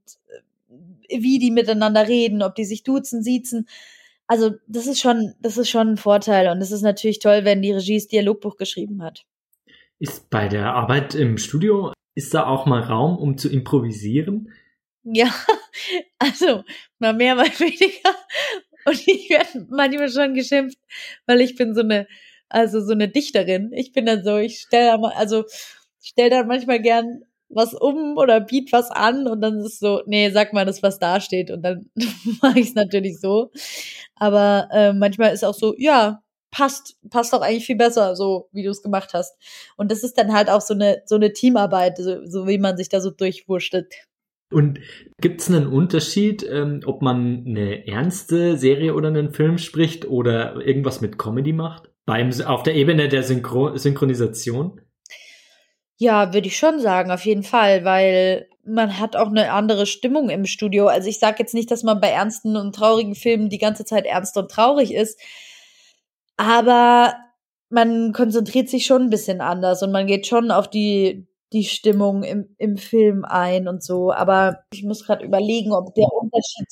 [1.09, 3.67] wie die miteinander reden, ob die sich duzen, siezen.
[4.27, 6.49] Also, das ist schon, das ist schon ein Vorteil.
[6.49, 9.25] Und es ist natürlich toll, wenn die Regie das Dialogbuch geschrieben hat.
[9.99, 14.51] Ist bei der Arbeit im Studio, ist da auch mal Raum, um zu improvisieren?
[15.03, 15.33] Ja,
[16.19, 16.63] also
[16.99, 18.15] mal mehr, mal weniger.
[18.85, 20.77] Und ich werde manchmal schon geschimpft,
[21.25, 22.07] weil ich bin so eine,
[22.49, 23.71] also so eine Dichterin.
[23.73, 25.45] Ich bin dann so, ich stelle da mal, also
[26.01, 30.01] ich stelle da manchmal gern was um oder biet was an und dann ist so,
[30.05, 31.51] nee, sag mal das, was da steht.
[31.51, 31.89] Und dann
[32.41, 33.51] mache ich es natürlich so.
[34.15, 38.63] Aber äh, manchmal ist auch so, ja, passt, passt doch eigentlich viel besser, so wie
[38.63, 39.37] du es gemacht hast.
[39.77, 42.77] Und das ist dann halt auch so eine, so eine Teamarbeit, so, so wie man
[42.77, 43.93] sich da so durchwurschtelt.
[44.53, 44.79] Und
[45.19, 50.55] gibt es einen Unterschied, ähm, ob man eine ernste Serie oder einen Film spricht oder
[50.65, 51.89] irgendwas mit Comedy macht?
[52.05, 54.79] Beim, auf der Ebene der Synchro Synchronisation?
[55.97, 60.29] Ja, würde ich schon sagen, auf jeden Fall, weil man hat auch eine andere Stimmung
[60.29, 60.87] im Studio.
[60.87, 64.05] Also ich sage jetzt nicht, dass man bei ernsten und traurigen Filmen die ganze Zeit
[64.05, 65.19] ernst und traurig ist,
[66.37, 67.15] aber
[67.69, 72.23] man konzentriert sich schon ein bisschen anders und man geht schon auf die die Stimmung
[72.23, 74.11] im, im Film ein und so.
[74.11, 76.67] Aber ich muss gerade überlegen, ob der Unterschied.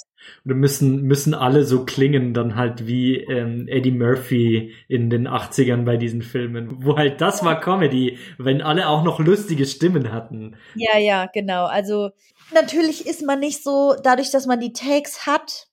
[0.45, 5.85] Oder müssen, müssen alle so klingen, dann halt wie ähm, Eddie Murphy in den 80ern
[5.85, 10.55] bei diesen Filmen, wo halt das war Comedy, wenn alle auch noch lustige Stimmen hatten.
[10.75, 11.65] Ja, ja, genau.
[11.65, 12.11] Also
[12.53, 15.67] natürlich ist man nicht so, dadurch, dass man die Takes hat,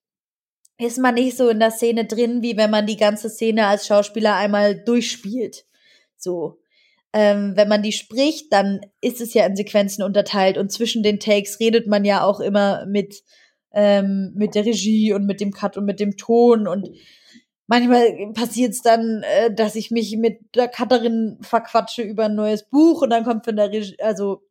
[0.79, 3.87] ist man nicht so in der Szene drin, wie wenn man die ganze Szene als
[3.87, 5.65] Schauspieler einmal durchspielt.
[6.17, 6.59] So
[7.13, 11.19] ähm, wenn man die spricht, dann ist es ja in Sequenzen unterteilt und zwischen den
[11.19, 13.23] Takes redet man ja auch immer mit,
[13.73, 16.89] ähm, mit der Regie und mit dem Cut und mit dem Ton und
[17.67, 22.65] manchmal passiert es dann, äh, dass ich mich mit der Cutterin verquatsche über ein neues
[22.69, 24.43] Buch und dann kommt von der Regie, also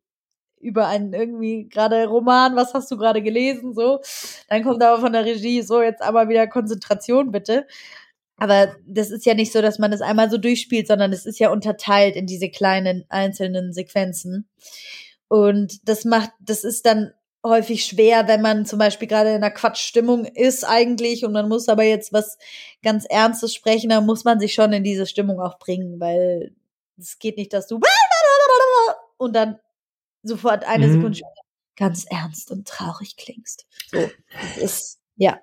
[0.60, 4.00] über einen irgendwie gerade Roman, was hast du gerade gelesen, so.
[4.48, 7.66] Dann kommt aber von der Regie, so jetzt aber wieder Konzentration bitte.
[8.40, 11.38] Aber das ist ja nicht so, dass man es einmal so durchspielt, sondern es ist
[11.38, 14.48] ja unterteilt in diese kleinen einzelnen Sequenzen.
[15.28, 17.12] Und das macht, das ist dann
[17.44, 21.68] häufig schwer, wenn man zum Beispiel gerade in einer Quatschstimmung ist eigentlich und man muss
[21.68, 22.38] aber jetzt was
[22.82, 26.54] ganz Ernstes sprechen, dann muss man sich schon in diese Stimmung auch bringen, weil
[26.98, 27.78] es geht nicht, dass du
[29.18, 29.58] und dann
[30.22, 30.92] sofort eine mhm.
[30.94, 31.20] Sekunde
[31.76, 33.66] ganz ernst und traurig klingst.
[33.90, 35.40] So, das ist, ja.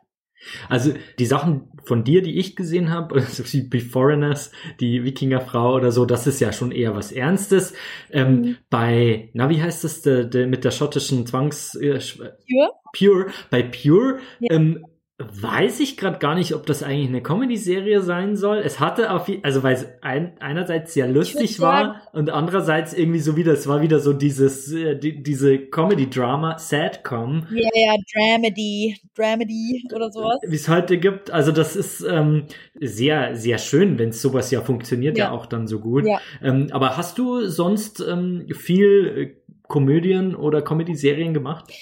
[0.69, 5.91] Also die Sachen von dir, die ich gesehen habe, also wie Beforeigners, die Wikingerfrau oder
[5.91, 7.73] so, das ist ja schon eher was Ernstes.
[8.11, 8.57] Ähm, mhm.
[8.69, 11.75] Bei, na wie heißt das, de, de, mit der schottischen Zwangs...
[11.75, 12.71] Äh, Pure?
[12.93, 13.25] Pure.
[13.49, 14.55] Bei Pure ja.
[14.55, 14.85] ähm,
[15.19, 18.59] weiß ich gerade gar nicht, ob das eigentlich eine Comedy-Serie sein soll.
[18.59, 23.35] Es hatte auf, also weil es ein, einerseits sehr lustig war und andererseits irgendwie so
[23.35, 27.47] wieder, es war wieder so dieses, äh, die, diese Comedy-Drama, Sadcom.
[27.49, 30.37] Ja, ja, Dramedy, Dramedy oder sowas.
[30.45, 31.31] Wie es heute gibt.
[31.31, 32.45] Also das ist ähm,
[32.75, 35.25] sehr, sehr schön, wenn es sowas ja funktioniert ja.
[35.25, 35.31] ja.
[35.31, 36.05] auch dann so gut.
[36.05, 36.21] Ja.
[36.43, 39.35] Ähm, aber hast du sonst ähm, viel äh,
[39.67, 41.73] Komödien oder Comedy-Serien gemacht?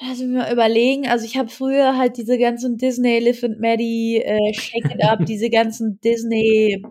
[0.00, 1.08] Lass mich mal überlegen.
[1.08, 5.20] Also ich habe früher halt diese ganzen Disney Live and Maddie, äh, Shake It Up,
[5.26, 6.82] diese ganzen Disney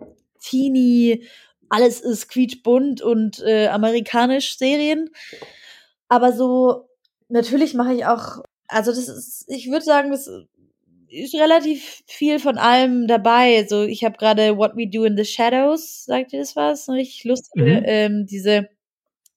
[0.41, 1.23] Teenie,
[1.69, 5.09] alles ist quietschbunt und äh, amerikanisch Serien.
[6.07, 6.87] Aber so,
[7.29, 10.29] natürlich mache ich auch, also das ist, ich würde sagen, das
[11.09, 13.65] ist relativ viel von allem dabei.
[13.67, 16.89] So, ich habe gerade What We Do in the Shadows, sagt ihr das was?
[16.89, 17.83] Richtig lustige, mhm.
[17.85, 18.69] ähm, diese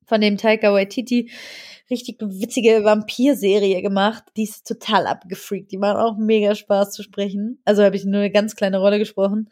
[0.06, 1.30] von dem Taika Waititi
[1.90, 4.24] richtig witzige Vampir-Serie gemacht.
[4.36, 5.72] Die ist total abgefreakt.
[5.72, 7.60] Die macht auch mega Spaß zu sprechen.
[7.64, 9.48] Also habe ich nur eine ganz kleine Rolle gesprochen.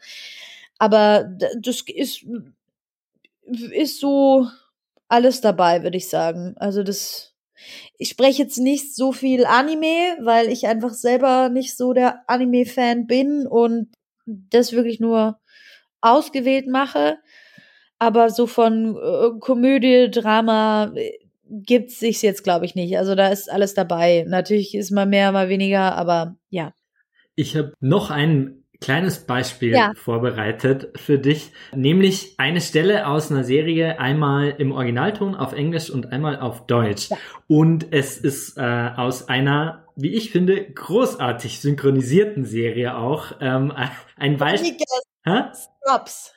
[0.77, 1.23] Aber
[1.59, 2.25] das ist,
[3.71, 4.47] ist so
[5.07, 6.53] alles dabei, würde ich sagen.
[6.57, 7.33] Also das,
[7.97, 13.07] ich spreche jetzt nicht so viel Anime, weil ich einfach selber nicht so der Anime-Fan
[13.07, 13.89] bin und
[14.25, 15.39] das wirklich nur
[16.01, 17.17] ausgewählt mache.
[17.99, 20.93] Aber so von äh, Komödie, Drama,
[21.49, 22.97] gibt sich jetzt, glaube ich, nicht.
[22.97, 24.25] Also da ist alles dabei.
[24.27, 26.73] Natürlich ist mal mehr, mal weniger, aber ja.
[27.35, 29.91] Ich habe noch ein kleines Beispiel ja.
[29.95, 36.11] vorbereitet für dich, nämlich eine Stelle aus einer Serie einmal im Originalton auf Englisch und
[36.11, 37.09] einmal auf Deutsch.
[37.09, 37.17] Ja.
[37.47, 43.33] Und es ist äh, aus einer, wie ich finde, großartig synchronisierten Serie auch.
[43.39, 43.73] Ähm,
[44.15, 44.77] ein Beispiel.
[45.25, 46.33] Scrubs.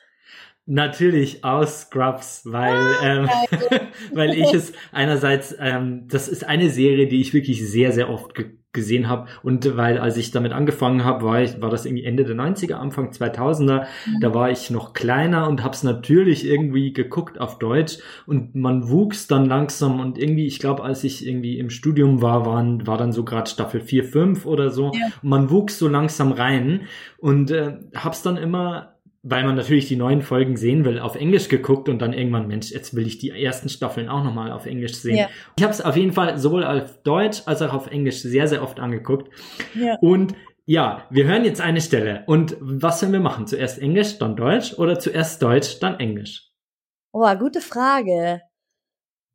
[0.73, 3.29] Natürlich aus Scrubs, weil, ähm,
[4.13, 8.33] weil ich es einerseits, ähm, das ist eine Serie, die ich wirklich sehr, sehr oft
[8.33, 9.27] ge gesehen habe.
[9.43, 12.75] Und weil als ich damit angefangen habe, war ich war das irgendwie Ende der 90er,
[12.75, 14.19] Anfang 2000er, mhm.
[14.21, 17.97] da war ich noch kleiner und habe es natürlich irgendwie geguckt auf Deutsch.
[18.25, 19.99] Und man wuchs dann langsam.
[19.99, 23.49] Und irgendwie ich glaube, als ich irgendwie im Studium war, waren war dann so gerade
[23.49, 24.93] Staffel 4, 5 oder so.
[24.93, 25.07] Ja.
[25.21, 26.83] und man wuchs so langsam rein.
[27.17, 28.90] Und äh, hab's dann immer
[29.23, 32.71] weil man natürlich die neuen Folgen sehen will, auf Englisch geguckt und dann irgendwann, Mensch,
[32.71, 35.17] jetzt will ich die ersten Staffeln auch nochmal auf Englisch sehen.
[35.17, 35.29] Ja.
[35.57, 38.63] Ich habe es auf jeden Fall sowohl auf Deutsch als auch auf Englisch sehr, sehr
[38.63, 39.29] oft angeguckt.
[39.75, 39.97] Ja.
[40.01, 40.33] Und
[40.65, 42.23] ja, wir hören jetzt eine Stelle.
[42.25, 43.45] Und was sollen wir machen?
[43.45, 46.49] Zuerst Englisch, dann Deutsch oder zuerst Deutsch, dann Englisch?
[47.13, 48.41] Oh, gute Frage.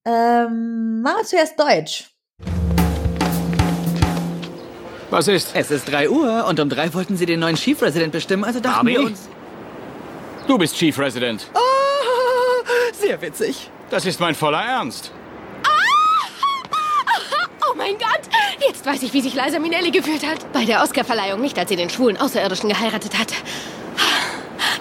[0.04, 2.10] Ähm, machen wir zuerst Deutsch.
[5.10, 5.54] Was ist?
[5.54, 8.58] Es ist 3 Uhr und um 3 wollten Sie den neuen Chief Resident bestimmen, also
[8.58, 8.92] dachten Barbie?
[8.92, 9.28] wir uns...
[10.46, 11.48] Du bist Chief Resident.
[11.54, 13.68] Oh, sehr witzig.
[13.90, 15.10] Das ist mein voller Ernst.
[17.68, 18.20] Oh mein Gott!
[18.66, 20.52] Jetzt weiß ich, wie sich Liza Minnelli gefühlt hat.
[20.52, 23.32] Bei der Oscarverleihung, nicht als sie den schwulen Außerirdischen geheiratet hat.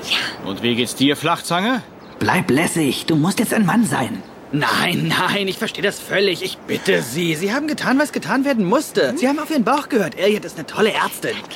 [0.09, 0.47] Ja.
[0.47, 1.81] Und wie geht's dir, Flachzange?
[2.19, 3.07] Bleib lässig.
[3.07, 4.21] Du musst jetzt ein Mann sein.
[4.51, 6.43] Nein, nein, ich verstehe das völlig.
[6.43, 7.35] Ich bitte Sie.
[7.35, 9.13] Sie haben getan, was getan werden musste.
[9.17, 10.17] Sie haben auf Ihren Bauch gehört.
[10.17, 11.31] Elliot ist eine tolle Ärztin.
[11.33, 11.55] Danke.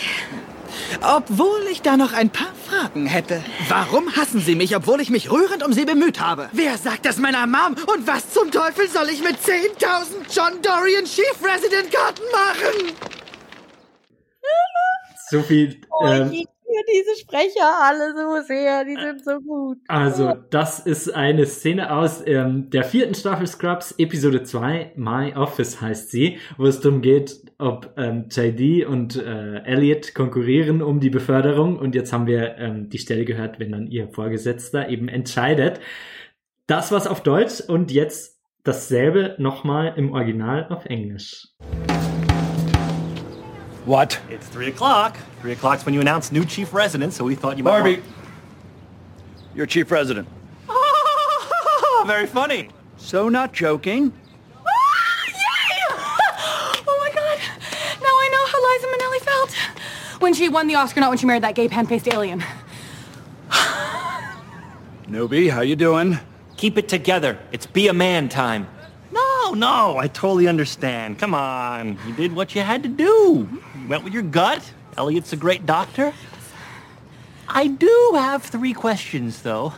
[1.02, 3.44] Obwohl ich da noch ein paar Fragen hätte.
[3.68, 6.50] Warum hassen Sie mich, obwohl ich mich rührend um Sie bemüht habe?
[6.52, 7.76] Wer sagt das meiner Mom?
[7.88, 12.96] Und was zum Teufel soll ich mit 10.000 John Dorian Chief Resident Karten machen?
[15.30, 15.80] So viel.
[16.70, 19.78] Liebe diese Sprecher alle so sehr, die sind so gut.
[19.88, 25.82] Also, das ist eine Szene aus ähm, der vierten Staffel Scrubs, Episode 2, My Office
[25.82, 31.10] heißt sie, wo es darum geht, ob ähm, JD und äh, Elliot konkurrieren um die
[31.10, 35.80] Beförderung und jetzt haben wir ähm, die Stelle gehört, wenn dann ihr Vorgesetzter eben entscheidet.
[36.68, 41.48] Das war's auf Deutsch und jetzt dasselbe nochmal im Original auf Englisch.
[43.90, 44.22] What?
[44.30, 45.18] It's three o'clock.
[45.42, 47.72] Three o'clock's when you announce new chief resident, so we thought you might.
[47.72, 48.06] Barbie, want...
[49.56, 50.28] you're chief resident.
[50.70, 52.70] Ah, very funny.
[52.98, 54.14] So not joking.
[54.64, 54.70] Ah,
[56.88, 57.40] oh my god!
[58.00, 59.56] Now I know how Liza Minnelli felt
[60.22, 62.44] when she won the Oscar, not when she married that gay pan-faced alien.
[65.10, 66.20] Newbie, how you doing?
[66.58, 67.40] Keep it together.
[67.52, 68.68] It's be a man time.
[69.12, 71.18] No, no, I totally understand.
[71.18, 71.98] Come on.
[72.06, 73.50] You did what you had to do.
[73.90, 74.62] You went with your gut.
[74.98, 76.14] Elliot's a great doctor.
[77.48, 79.74] I do have three questions, though.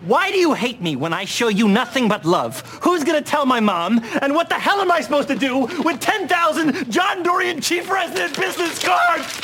[0.00, 2.62] Why do you hate me when I show you nothing but love?
[2.82, 4.00] Who's gonna tell my mom?
[4.22, 8.34] And what the hell am I supposed to do with 10,000 John Dorian Chief Resident
[8.40, 9.38] business cards?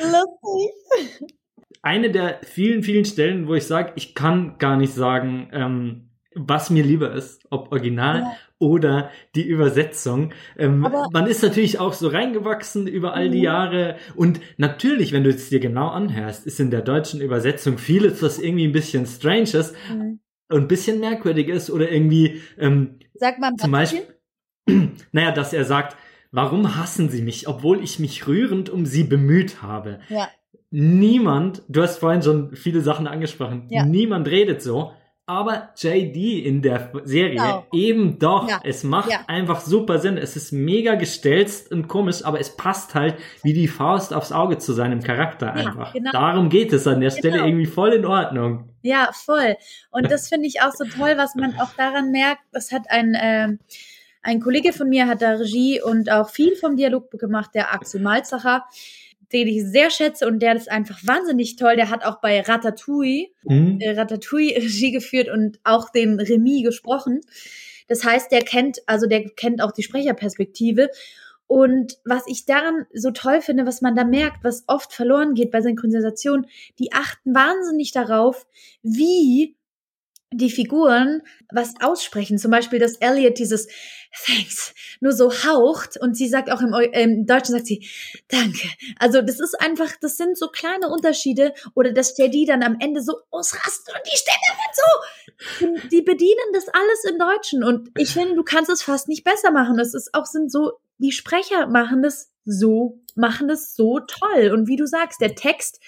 [0.00, 1.28] Lustig.
[1.82, 6.70] eine der vielen, vielen Stellen, wo ich sage, ich kann gar nicht sagen, ähm, was
[6.70, 8.36] mir lieber ist, ob Original ja.
[8.62, 10.32] Oder die Übersetzung.
[10.56, 13.44] Ähm, man ist natürlich auch so reingewachsen über all die mhm.
[13.44, 18.22] Jahre und natürlich, wenn du es dir genau anhörst, ist in der deutschen Übersetzung vieles,
[18.22, 20.20] was irgendwie ein bisschen strange ist mhm.
[20.48, 24.02] und ein bisschen merkwürdig ist oder irgendwie ähm, Sag mal zum Beispiel,
[25.12, 25.96] naja, dass er sagt,
[26.30, 29.98] warum hassen sie mich, obwohl ich mich rührend um sie bemüht habe.
[30.08, 30.28] Ja
[30.74, 33.84] niemand, du hast vorhin schon viele Sachen angesprochen, ja.
[33.84, 34.92] niemand redet so,
[35.26, 37.66] aber JD in der Serie genau.
[37.72, 38.48] eben doch.
[38.48, 38.60] Ja.
[38.64, 39.20] Es macht ja.
[39.28, 40.18] einfach super Sinn.
[40.18, 44.58] Es ist mega gestelzt und komisch, aber es passt halt wie die Faust aufs Auge
[44.58, 45.92] zu seinem Charakter einfach.
[45.92, 46.10] Genau.
[46.10, 47.46] Darum geht es an der Stelle genau.
[47.46, 48.70] irgendwie voll in Ordnung.
[48.82, 49.56] Ja, voll.
[49.90, 52.42] Und das finde ich auch so toll, was man auch daran merkt.
[52.50, 53.56] Das hat ein, äh,
[54.22, 58.00] ein Kollege von mir hat da Regie und auch viel vom Dialog gemacht, der Axel
[58.00, 58.64] Malzacher
[59.32, 61.76] den ich sehr schätze und der ist einfach wahnsinnig toll.
[61.76, 63.78] Der hat auch bei Ratatouille, mhm.
[63.80, 67.20] äh, Ratatouille Regie geführt und auch den Remy gesprochen.
[67.88, 70.90] Das heißt, der kennt, also der kennt auch die Sprecherperspektive.
[71.46, 75.50] Und was ich daran so toll finde, was man da merkt, was oft verloren geht
[75.50, 76.46] bei Synchronisation,
[76.78, 78.46] die achten wahnsinnig darauf,
[78.82, 79.56] wie
[80.32, 82.38] die Figuren was aussprechen.
[82.38, 83.68] Zum Beispiel, dass Elliot dieses
[84.26, 87.88] Thanks nur so haucht und sie sagt auch im, im Deutschen sagt sie
[88.28, 88.68] Danke.
[88.98, 93.02] Also das ist einfach, das sind so kleine Unterschiede oder dass JD dann am Ende
[93.02, 95.88] so ausrastet und die Stimme wird so.
[95.88, 99.50] Die bedienen das alles im Deutschen und ich finde, du kannst es fast nicht besser
[99.50, 99.76] machen.
[99.76, 104.68] Das ist auch sind so die Sprecher machen das so machen das so toll und
[104.68, 105.80] wie du sagst, der Text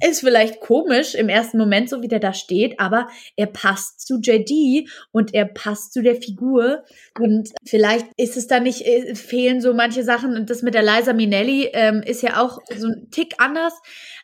[0.00, 4.18] ist vielleicht komisch im ersten Moment, so wie der da steht, aber er passt zu
[4.20, 6.84] JD und er passt zu der Figur.
[7.18, 10.36] Und vielleicht ist es da nicht, äh, fehlen so manche Sachen.
[10.36, 13.74] Und das mit der Liza Minnelli ähm, ist ja auch so ein Tick anders.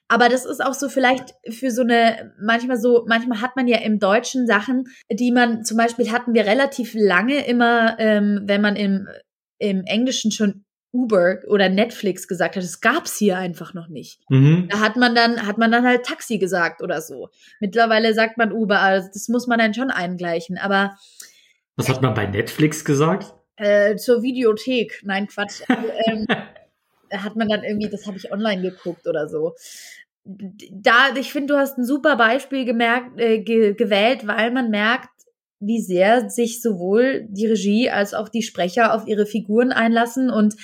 [0.09, 3.79] Aber das ist auch so vielleicht für so eine, manchmal so, manchmal hat man ja
[3.79, 8.77] im Deutschen Sachen, die man, zum Beispiel hatten wir relativ lange immer, ähm, wenn man
[8.77, 9.09] im,
[9.59, 10.64] im Englischen schon
[10.95, 14.21] Uber oder Netflix gesagt hat, das gab's hier einfach noch nicht.
[14.31, 14.69] Mhm.
[14.71, 17.29] Da hat man dann, hat man dann halt Taxi gesagt oder so.
[17.61, 20.57] Mittlerweile sagt man Uber, also das muss man dann schon eingleichen.
[20.57, 20.97] Aber
[21.77, 23.35] Was hat man bei Netflix gesagt?
[23.57, 25.63] äh, zur Videothek, nein, Quatsch.
[25.69, 26.27] Also, ähm,
[27.11, 29.55] da hat man dann irgendwie, das habe ich online geguckt oder so.
[30.25, 35.11] Da, ich finde, du hast ein super Beispiel gemerkt, äh, ge gewählt, weil man merkt,
[35.67, 40.31] wie sehr sich sowohl die Regie als auch die Sprecher auf ihre Figuren einlassen.
[40.31, 40.55] Und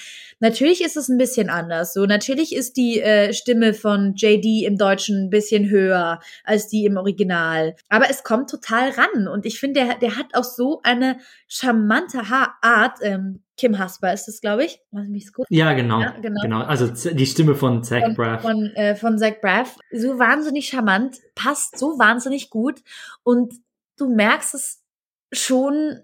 [0.41, 1.93] natürlich ist es ein bisschen anders.
[1.93, 6.85] So, natürlich ist die äh, Stimme von JD im Deutschen ein bisschen höher als die
[6.85, 7.77] im Original.
[7.89, 9.29] Aber es kommt total ran.
[9.29, 12.99] Und ich finde, der, der hat auch so eine charmante ha Art.
[13.03, 14.81] Ähm, Kim Hasper ist es, glaube ich.
[14.91, 15.47] Lass mich kurz.
[15.51, 16.01] Ja, genau.
[16.01, 16.41] Ja, genau.
[16.41, 16.61] genau.
[16.63, 18.41] Also die Stimme von Zach Von, Braff.
[18.41, 19.77] von, äh, von Zach Braff.
[19.93, 22.81] So wahnsinnig charmant, passt so wahnsinnig gut.
[23.23, 23.53] Und
[23.99, 24.80] du merkst es
[25.33, 26.01] schon,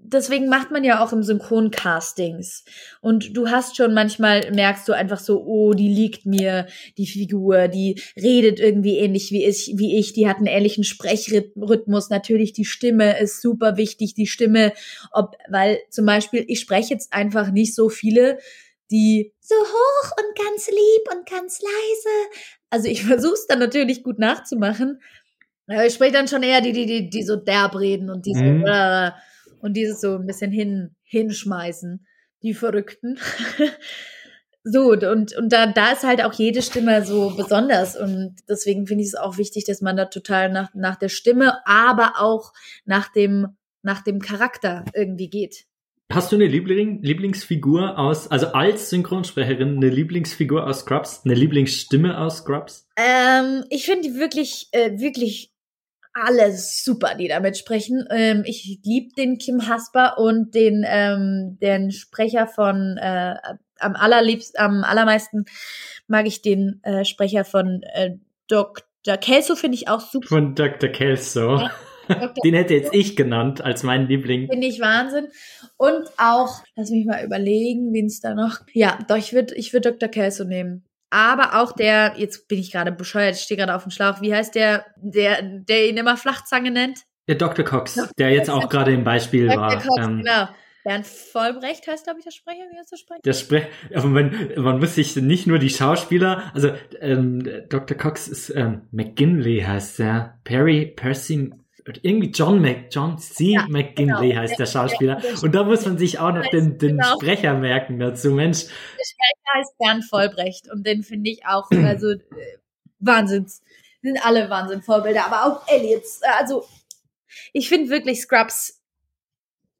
[0.00, 2.64] deswegen macht man ja auch im Synchroncastings.
[3.00, 6.66] Und du hast schon manchmal, merkst du einfach so, oh, die liegt mir,
[6.96, 12.10] die Figur, die redet irgendwie ähnlich wie ich, wie ich, die hat einen ähnlichen Sprechrhythmus.
[12.10, 14.72] Natürlich, die Stimme ist super wichtig, die Stimme,
[15.12, 18.38] ob, weil zum Beispiel, ich spreche jetzt einfach nicht so viele,
[18.90, 22.38] die so hoch und ganz lieb und ganz leise.
[22.70, 25.00] Also ich versuche es dann natürlich gut nachzumachen.
[25.68, 28.34] Aber ich spreche dann schon eher die, die, die, die so derb reden und die
[28.34, 28.64] so, Mhm.
[28.66, 29.10] äh,
[29.60, 32.06] und dieses so ein bisschen hin, hinschmeißen.
[32.42, 33.18] Die Verrückten.
[34.64, 37.96] so, und, und da, da ist halt auch jede Stimme so besonders.
[37.96, 41.54] Und deswegen finde ich es auch wichtig, dass man da total nach, nach der Stimme,
[41.66, 42.52] aber auch
[42.84, 45.64] nach dem, nach dem Charakter irgendwie geht.
[46.10, 52.18] Hast du eine Liebling Lieblingsfigur aus, also als Synchronsprecherin, eine Lieblingsfigur aus Scrubs, eine Lieblingsstimme
[52.18, 52.88] aus Scrubs?
[52.96, 55.52] Ähm, ich finde die wirklich, äh, wirklich
[56.24, 58.06] alle super, die damit sprechen.
[58.10, 63.36] Ähm, ich lieb den Kim Hasper und den, ähm, den Sprecher von äh,
[63.78, 65.44] am allerliebsten, am allermeisten
[66.06, 68.10] mag ich den äh, Sprecher von äh,
[68.48, 69.16] Dr.
[69.20, 70.28] Kelso, finde ich auch super.
[70.28, 70.90] Von Dr.
[70.90, 71.58] Kelso.
[71.58, 71.70] Ja,
[72.08, 72.34] Dr.
[72.44, 74.48] Den hätte jetzt ich genannt als mein Liebling.
[74.48, 75.28] Finde ich Wahnsinn.
[75.76, 78.60] Und auch, lass mich mal überlegen, wen es da noch.
[78.72, 80.08] Ja, doch, ich würde ich würd Dr.
[80.08, 80.84] Kelso nehmen.
[81.10, 84.20] Aber auch der, jetzt bin ich gerade bescheuert, ich stehe gerade auf dem Schlauch.
[84.20, 87.04] Wie heißt der, der, der ihn immer Flachzange nennt?
[87.28, 87.64] Der Dr.
[87.64, 89.60] Cox, der jetzt auch gerade im Beispiel Dr.
[89.60, 89.72] war.
[89.74, 90.48] Cox, Ähm, genau.
[90.84, 92.62] Bernd Vollbrecht heißt, glaube ich, der Sprecher.
[92.70, 93.20] Wie heißt der Sprecher?
[93.22, 97.96] Der Sprech, aber man, man muss sich nicht nur die Schauspieler, also ähm, Dr.
[97.96, 101.52] Cox ist ähm, McGinley heißt der, Perry Percy,
[102.02, 103.52] irgendwie John Mc, John C.
[103.52, 104.40] Ja, McGinley genau.
[104.40, 105.20] heißt der Schauspieler.
[105.42, 107.14] Und da muss man sich auch noch den, den Genau.
[107.16, 108.64] Sprecher merken dazu, Mensch.
[108.64, 110.70] Der Sprecher heißt Bernd Vollbrecht.
[110.72, 112.18] Und den finde ich auch, also, äh,
[112.98, 113.62] Wahnsinns.
[114.02, 115.24] Sind alle Wahnsinn-Vorbilder.
[115.26, 116.02] Aber auch Elliot.
[116.38, 116.64] Also,
[117.52, 118.80] ich finde wirklich Scrubs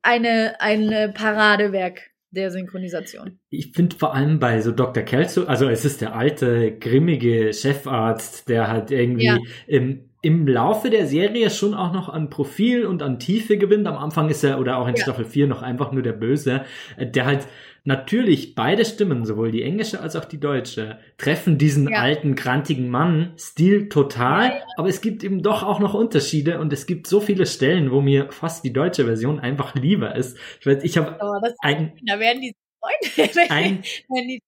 [0.02, 3.38] eine, ein Paradewerk der Synchronisation.
[3.48, 5.02] Ich finde vor allem bei so Dr.
[5.02, 9.38] Kelso, also es ist der alte, grimmige Chefarzt, der halt irgendwie Ja.
[9.66, 13.86] im, im Laufe der Serie schon auch noch an Profil und an Tiefe gewinnt.
[13.86, 15.02] Am Anfang ist er, oder auch in Ja.
[15.02, 16.64] Staffel 4 noch einfach nur der Böse,
[16.98, 17.46] äh, der halt
[17.84, 22.00] natürlich beide Stimmen, sowohl die englische als auch die deutsche, treffen diesen Ja.
[22.02, 26.70] alten, krantigen Mann Stil total, Ja, aber es gibt eben doch auch noch Unterschiede und
[26.74, 30.36] es gibt so viele Stellen, wo mir fast die deutsche Version einfach lieber ist.
[30.60, 33.32] Ich weiß, ich habe das, ein, da werden die Freunde.
[33.50, 34.40] ein wenn die,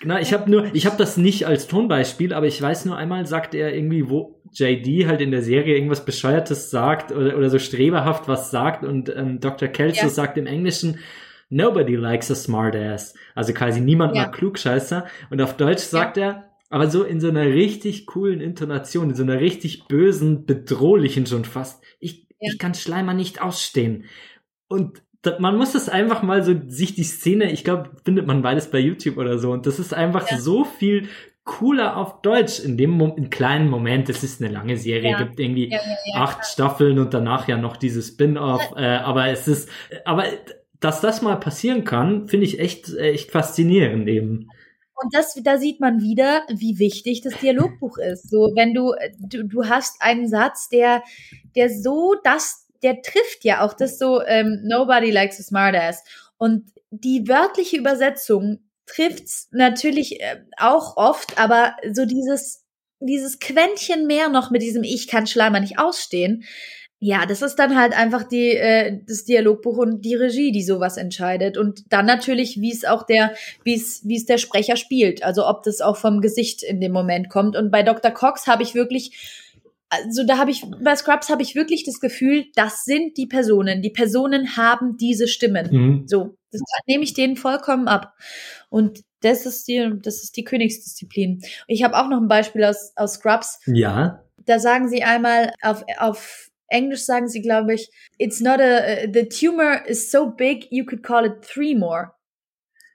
[0.00, 3.26] Genau, ich habe nur, ich habe das nicht als Tonbeispiel, aber ich weiß nur einmal,
[3.26, 7.58] sagt er irgendwie, wo JD halt in der Serie irgendwas Bescheuertes sagt oder, oder so
[7.58, 9.68] streberhaft was sagt und ähm, Dr.
[9.68, 10.08] Kelso Ja.
[10.08, 10.98] sagt im Englischen,
[11.48, 13.14] Nobody likes a smartass.
[13.36, 14.22] Also quasi niemand Ja.
[14.22, 15.06] mag Klugscheißer.
[15.30, 19.22] Und auf Deutsch sagt er, aber so in so einer richtig coolen Intonation, in so
[19.22, 21.80] einer richtig bösen, bedrohlichen schon fast.
[22.00, 22.50] Ich, Ja.
[22.52, 24.04] ich kann Schleimer nicht ausstehen.
[24.68, 25.02] Und
[25.38, 28.78] man muss das einfach mal so sich die Szene, ich glaube, findet man beides bei
[28.80, 29.52] YouTube oder so.
[29.52, 30.38] Und das ist einfach Ja.
[30.38, 31.08] so viel
[31.46, 34.10] cooler auf Deutsch in dem Mo in kleinen Moment.
[34.10, 35.18] Es ist eine lange Serie, Ja.
[35.18, 38.72] gibt irgendwie ja, ja, acht Staffeln und danach ja noch dieses Spin-off.
[38.76, 39.70] Äh, aber es ist,
[40.04, 40.24] aber
[40.80, 44.50] dass das mal passieren kann, finde ich echt, äh, echt faszinierend eben.
[45.00, 48.28] Und das, da sieht man wieder, wie wichtig das Dialogbuch ist.
[48.28, 51.02] So, wenn du, du, du hast einen Satz, der,
[51.54, 56.02] der so das, der trifft ja auch das so, ähm, nobody likes a smartass.
[56.38, 62.64] Und die wörtliche Übersetzung trifft's natürlich äh, auch oft, aber so dieses,
[63.00, 66.44] dieses Quäntchen mehr noch mit diesem Ich kann Schleimer nicht ausstehen,
[66.98, 70.96] Ja, das ist dann halt einfach die, äh, das Dialogbuch und die Regie, die sowas
[70.96, 71.58] entscheidet.
[71.58, 73.34] Und dann natürlich, wie es auch der,
[73.64, 75.22] wie es, wie es der Sprecher spielt.
[75.22, 77.54] Also ob das auch vom Gesicht in dem Moment kommt.
[77.54, 78.12] Und bei Dr.
[78.12, 79.45] Cox habe ich wirklich,
[79.88, 83.82] also da habe ich, bei Scrubs habe ich wirklich das Gefühl, das sind die Personen.
[83.82, 85.68] Die Personen haben diese Stimmen.
[85.70, 86.02] Mhm.
[86.06, 88.14] So, das nehme ich denen vollkommen ab.
[88.68, 91.42] Und das ist die, das ist die Königsdisziplin.
[91.68, 93.60] Ich habe auch noch ein Beispiel aus, aus Scrubs.
[93.66, 94.24] Ja.
[94.44, 99.28] Da sagen sie einmal auf, auf Englisch sagen sie, glaube ich, it's not a, the
[99.28, 102.12] tumor is so big, you could call it three more.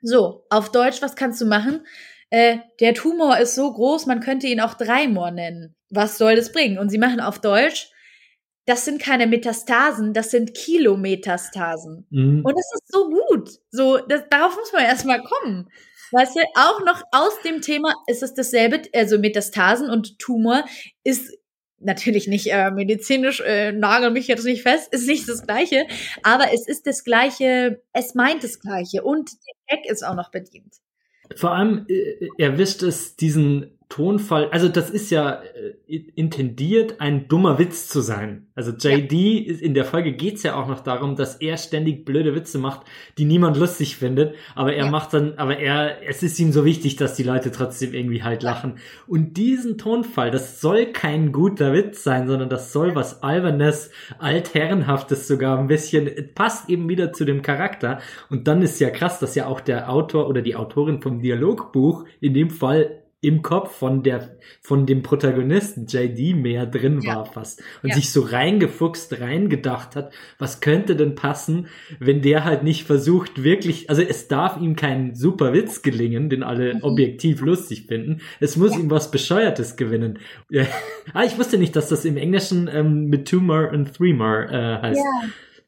[0.02, 1.86] So, auf Deutsch, was kannst du machen?
[2.32, 5.76] Äh, der Tumor ist so groß, man könnte ihn auch drei more nennen.
[5.90, 6.80] Was soll das bringen?
[6.80, 7.92] Und sie machen auf Deutsch,
[8.66, 12.08] das sind keine Metastasen, das sind Kilometastasen.
[12.10, 12.42] Mhm.
[12.46, 13.50] Und das ist so gut.
[13.70, 15.70] So, das, darauf muss man erstmal kommen.
[16.12, 20.64] Weißt du, auch noch aus dem Thema ist es dasselbe, also Metastasen und Tumor
[21.04, 21.38] ist
[21.80, 25.88] natürlich nicht äh, medizinisch, äh, nagel mich jetzt nicht fest, ist nicht das Gleiche,
[26.24, 30.32] aber es ist das Gleiche, es meint das Gleiche und der Gag ist auch noch
[30.32, 30.81] bedient.
[31.36, 35.42] Vor allem äh, erwischt es diesen Tonfall, also das ist ja
[35.88, 38.48] äh, intendiert, ein dummer Witz zu sein.
[38.56, 42.34] Also JD, ist, in der Folge geht's ja auch noch darum, dass er ständig blöde
[42.34, 42.88] Witze macht,
[43.18, 44.92] die niemand lustig findet, aber er Ja.
[44.92, 48.44] macht dann, aber er, es ist ihm so wichtig, dass die Leute trotzdem irgendwie halt
[48.44, 48.76] lachen.
[49.08, 55.28] Und diesen Tonfall, das soll kein guter Witz sein, sondern das soll was Albernes, Altherrenhaftes
[55.28, 58.00] sogar ein bisschen, es passt eben wieder zu dem Charakter.
[58.30, 62.06] Und dann ist ja krass, dass ja auch der Autor oder die Autorin vom Dialogbuch
[62.22, 67.18] in dem Fall im Kopf von der von dem Protagonisten JD mehr drin Ja.
[67.18, 67.96] war fast und Ja.
[67.96, 71.68] sich so reingefuchst reingedacht hat, was könnte denn passen,
[72.00, 76.42] wenn der halt nicht versucht wirklich, also es darf ihm kein super Witz gelingen, den
[76.44, 76.84] alle Mhm.
[76.84, 78.22] objektiv lustig finden.
[78.40, 78.80] Es muss Ja.
[78.80, 80.20] ihm was bescheuertes gewinnen.
[81.14, 85.02] Ah, ich wusste nicht, dass das im Englischen ähm, mit Tumor und Threemore äh, heißt.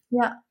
[0.09, 0.41] Ja, ja,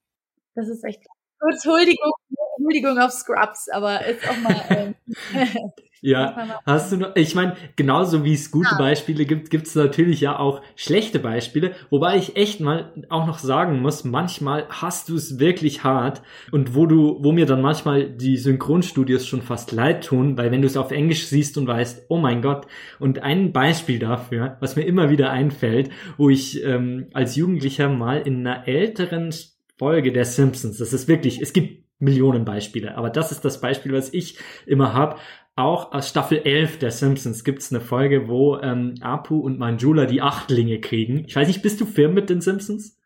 [0.55, 1.01] das ist echt.
[1.41, 2.13] Kurz Huldigung,
[2.59, 4.65] Huldigung auf Scrubs, aber ist auch mal.
[4.71, 4.95] Ähm,
[6.05, 8.79] Ja, hast du noch, ich meine, genauso wie es gute Ah.
[8.79, 13.39] Beispiele gibt, gibt es natürlich ja auch schlechte Beispiele, wobei ich echt mal auch noch
[13.39, 18.11] sagen muss, manchmal hast du es wirklich hart und wo du, wo mir dann manchmal
[18.11, 22.07] die Synchronstudios schon fast leid tun, weil wenn du es auf Englisch siehst und weißt,
[22.09, 22.67] oh mein Gott,
[22.99, 28.23] und ein Beispiel dafür, was mir immer wieder einfällt, wo ich ähm, als Jugendlicher mal
[28.23, 29.33] in einer älteren
[29.79, 33.93] Folge der Simpsons, das ist wirklich, es gibt Millionen Beispiele, aber das ist das Beispiel,
[33.93, 34.37] was ich
[34.67, 35.21] immer hab.
[35.55, 40.23] Auch aus Staffel 11 der Simpsons gibt's eine Folge, wo ähm, Apu und Manjula die
[40.23, 41.25] Achtlinge kriegen.
[41.27, 42.99] Ich weiß nicht, bist du firm mit den Simpsons?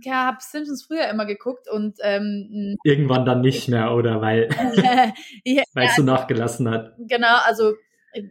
[0.00, 4.20] ich habe Simpsons früher immer geguckt und ähm, Irgendwann dann nicht mehr, oder?
[4.20, 4.48] Weil
[5.44, 6.94] ja, weil es so nachgelassen hat.
[6.98, 7.74] genau, also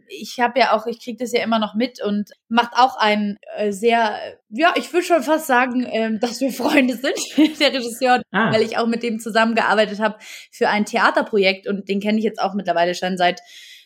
[0.08, 3.38] ich habe ja auch, ich krieg das ja immer noch mit und macht auch einen
[3.56, 4.16] äh, sehr,
[4.48, 7.16] ja, ich würde schon fast sagen, ähm, dass wir Freunde sind,
[7.60, 8.52] der Regisseur, Ah.
[8.52, 10.16] weil ich auch mit dem zusammengearbeitet habe
[10.50, 13.40] für ein Theaterprojekt und den kenne ich jetzt auch mittlerweile schon seit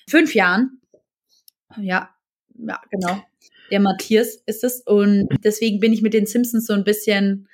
[0.09, 0.81] fünf Jahren.
[1.77, 2.11] Ja,
[2.59, 3.23] ja, genau.
[3.71, 7.49] Der Matthias ist es und deswegen bin ich mit den Simpsons so ein bisschen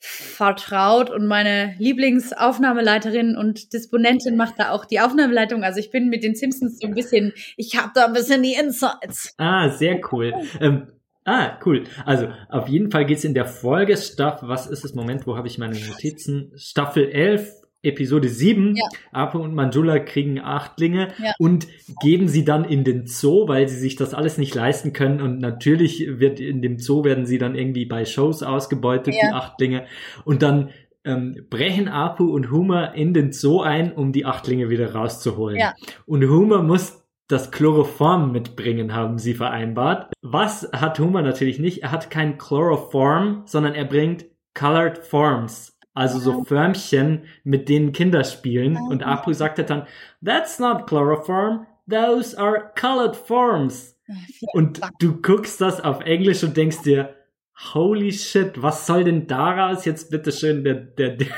[0.00, 5.62] vertraut und meine Lieblingsaufnahmeleiterin und Disponentin macht da auch die Aufnahmeleitung.
[5.62, 8.54] Also ich bin mit den Simpsons so ein bisschen, ich habe da ein bisschen die
[8.54, 9.34] Insights.
[9.36, 10.32] Ah, sehr cool.
[10.60, 10.88] Ähm,
[11.24, 11.84] ah, cool.
[12.06, 15.48] Also, auf jeden Fall geht's in der Folge Staffel, was ist das Moment, wo habe
[15.48, 16.52] ich meine Notizen?
[16.56, 18.76] Staffel 11, Episode 7.
[18.76, 18.84] Ja.
[19.12, 21.32] Apu und Manjula kriegen Achtlinge Ja.
[21.38, 21.66] und
[22.02, 25.20] geben sie dann in den Zoo, weil sie sich das alles nicht leisten können.
[25.20, 29.28] Und natürlich wird in dem Zoo werden sie dann irgendwie bei Shows ausgebeutet, Ja.
[29.28, 29.86] die Achtlinge.
[30.24, 30.70] Und dann
[31.04, 35.56] ähm, brechen Apu und Homer in den Zoo ein, um die Achtlinge wieder rauszuholen.
[35.58, 35.72] Ja.
[36.04, 40.12] Und Homer muss das Chloroform mitbringen, haben sie vereinbart.
[40.20, 41.82] Was hat Homer natürlich nicht?
[41.84, 45.78] Er hat kein Chloroform, sondern er bringt Colored Forms.
[45.92, 48.76] Also so Förmchen, mit denen Kinder spielen.
[48.76, 49.86] Und Apu sagte dann,
[50.24, 53.96] that's not Chloroform, those are colored forms.
[54.52, 57.14] Und du guckst das auf Englisch und denkst dir,
[57.74, 61.28] holy shit, was soll denn daraus jetzt bitte schön der, der, der,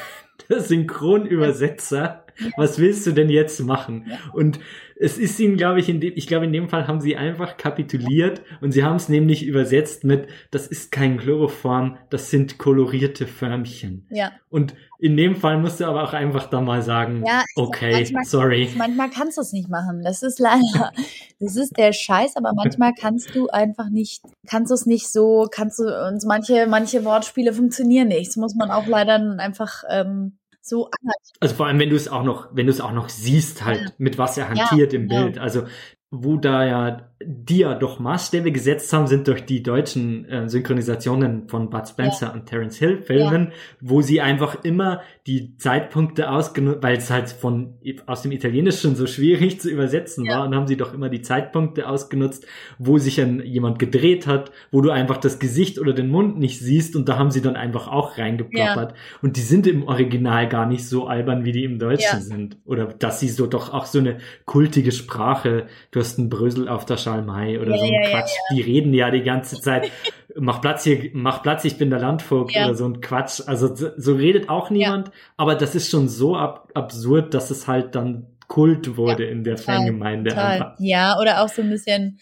[0.49, 2.22] der Synchronübersetzer?
[2.57, 4.11] Was willst du denn jetzt machen?
[4.33, 4.59] Und
[4.97, 7.57] es ist ihnen, glaube ich, in dem, ich glaube, in dem Fall haben sie einfach
[7.57, 13.27] kapituliert und sie haben es nämlich übersetzt mit, das ist kein Chloroform, das sind kolorierte
[13.27, 14.07] Förmchen.
[14.11, 14.31] Ja.
[14.49, 18.25] Und in dem Fall musst du aber auch einfach da mal sagen, Ja, okay, manchmal-
[18.25, 18.71] sorry.
[18.77, 20.03] Manchmal kannst du es nicht machen.
[20.05, 20.93] Das ist leider,
[21.41, 25.49] das ist der Scheiß, aber manchmal kannst du einfach nicht, kannst du es nicht so,
[25.51, 28.29] kannst du, und manche, manche Wortspiele funktionieren nicht.
[28.29, 31.37] Das muss man auch leider einfach ähm, so anerkennen.
[31.41, 33.95] Also vor allem, wenn du es auch noch, wenn du es auch noch siehst, halt,
[33.99, 35.23] mit was er Ja, hantiert im ja.
[35.23, 35.39] Bild.
[35.39, 35.65] Also,
[36.11, 41.49] wo da ja die ja doch Maßstäbe gesetzt haben, sind durch die deutschen äh, Synchronisationen
[41.49, 42.33] von Bud Spencer ja.
[42.33, 43.53] und Terence Hill Filmen, ja.
[43.81, 47.75] wo sie einfach immer die Zeitpunkte ausgenutzt, weil es halt von
[48.07, 50.39] aus dem Italienischen so schwierig zu übersetzen ja.
[50.39, 52.47] war, und haben sie doch immer die Zeitpunkte ausgenutzt,
[52.79, 56.59] wo sich ein, jemand gedreht hat, wo du einfach das Gesicht oder den Mund nicht
[56.61, 58.95] siehst, und da haben sie dann einfach auch reingeplappert.
[59.21, 62.57] Und die sind im Original gar nicht so albern, wie die im Deutschen sind.
[62.65, 66.85] Oder dass sie so doch auch so eine kultige Sprache, du hast einen Brösel auf
[66.85, 68.31] der Schale Schalmei oder ja, so ein ja, Quatsch.
[68.31, 69.91] Ja, die reden ja die ganze Zeit,
[70.37, 73.43] mach Platz hier, mach Platz, ich bin der Landvogt oder so ein Quatsch.
[73.47, 77.95] Also so redet auch niemand, aber das ist schon so ab absurd, dass es halt
[77.95, 80.35] dann Kult wurde in der Fangemeinde.
[80.79, 82.19] Ja, oder auch so ein bisschen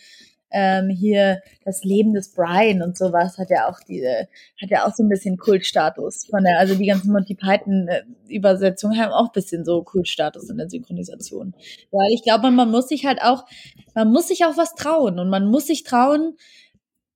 [0.50, 4.28] ähm, hier das Leben des Brian und sowas hat ja auch diese,
[4.60, 8.02] hat ja auch so ein bisschen Kultstatus von der, also die ganzen Monty Python äh,
[8.28, 11.54] Übersetzungen haben auch ein bisschen so Kultstatus in der Synchronisation.
[11.90, 13.44] Weil ich glaube, man muss sich halt auch,
[13.94, 16.36] man muss sich auch was trauen und man muss sich trauen,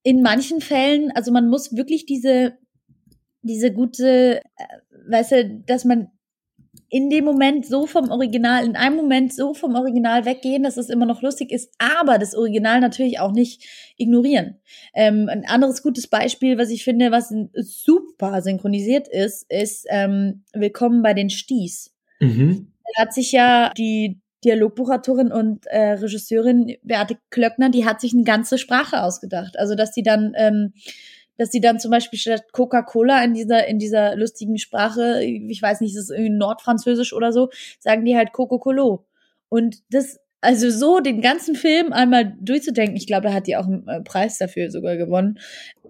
[0.04, 2.58] in manchen Fällen, also man muss wirklich diese,
[3.42, 4.66] diese gute, äh,
[5.08, 6.10] weißt du, dass man
[6.94, 10.90] in dem Moment so vom Original, in einem Moment so vom Original weggehen, dass es
[10.90, 13.64] immer noch lustig ist, aber das Original natürlich auch nicht
[13.96, 14.60] ignorieren.
[14.94, 21.02] Ähm, ein anderes gutes Beispiel, was ich finde, was super synchronisiert ist, ist ähm, Willkommen
[21.02, 21.92] bei den Sties.
[22.20, 22.68] Mhm.
[22.94, 28.22] Da hat sich ja die Dialogbuchautorin und äh, Regisseurin Beate Klöckner, die hat sich eine
[28.22, 29.58] ganze Sprache ausgedacht.
[29.58, 30.74] Also, dass die dann ähm,
[31.36, 35.80] dass sie dann zum Beispiel statt Coca-Cola in dieser, in dieser lustigen Sprache, ich weiß
[35.80, 39.04] nicht, ist es irgendwie Nordfranzösisch oder so, sagen die halt Coca-Colo.
[39.48, 43.66] Und das, also so den ganzen Film einmal durchzudenken, ich glaube, da hat die auch
[43.66, 45.38] einen äh, Preis dafür sogar gewonnen.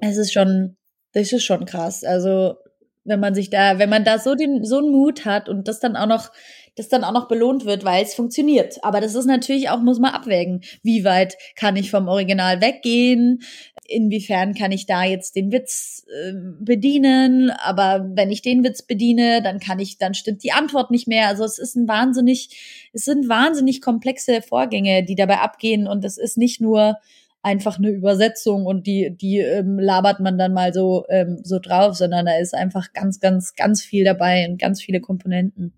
[0.01, 0.77] Es ist schon,
[1.13, 2.05] das ist schon krass.
[2.05, 2.57] Also,
[3.05, 5.81] wenn man sich da, wenn man da so den, so einen Mut hat und das
[5.81, 6.31] dann auch noch,
[6.77, 8.83] das dann auch noch belohnt wird, weil es funktioniert.
[8.83, 10.63] Aber das ist natürlich auch, muss man abwägen.
[10.83, 13.41] Wie weit kann ich vom Original weggehen?
[13.87, 19.43] inwiefern kann ich da jetzt den Witz äh, bedienen, aber wenn ich den Witz bediene,
[19.43, 21.29] dann kann ich, dann stimmt die Antwort nicht mehr.
[21.29, 26.19] Also es ist ein wahnsinnig, es sind wahnsinnig komplexe Vorgänge, die dabei abgehen und es
[26.19, 26.97] ist nicht nur
[27.43, 31.95] einfach eine Übersetzung und die, die ähm, labert man dann mal so, ähm, so drauf,
[31.95, 35.75] sondern da ist einfach ganz, ganz, ganz viel dabei und ganz viele Komponenten,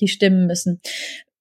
[0.00, 0.80] die stimmen müssen.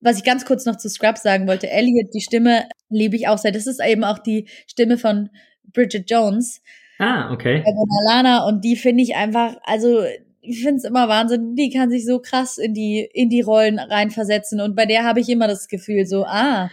[0.02, 3.38] Was ich ganz kurz noch zu Scrubs sagen wollte, Elliot, die Stimme liebe ich auch
[3.38, 3.52] sehr.
[3.52, 5.30] Das ist eben auch die Stimme von
[5.74, 6.62] Bridget Jones.
[7.00, 7.64] Ah, okay.
[7.66, 10.04] Bei Lana und die finde ich einfach, also
[10.42, 13.80] ich finde es immer Wahnsinn, die kann sich so krass in die, in die Rollen
[13.80, 16.70] reinversetzen und bei der habe ich immer das Gefühl so, ah,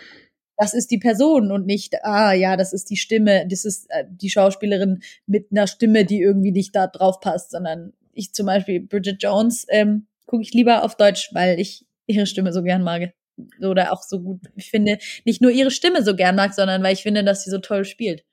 [0.56, 4.04] das ist die Person und nicht, ah ja, das ist die Stimme, das ist äh,
[4.08, 8.80] die Schauspielerin mit einer Stimme, die irgendwie nicht da drauf passt, sondern ich zum Beispiel
[8.80, 13.12] Bridget Jones ähm, gucke ich lieber auf Deutsch, weil ich ihre Stimme so gern mag.
[13.60, 16.94] Oder auch so gut, ich finde, nicht nur ihre Stimme so gern mag, sondern weil
[16.94, 18.24] ich finde, dass sie so toll spielt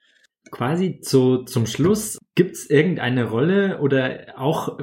[0.51, 4.77] quasi zu, zum Schluss, gibt es irgendeine Rolle oder auch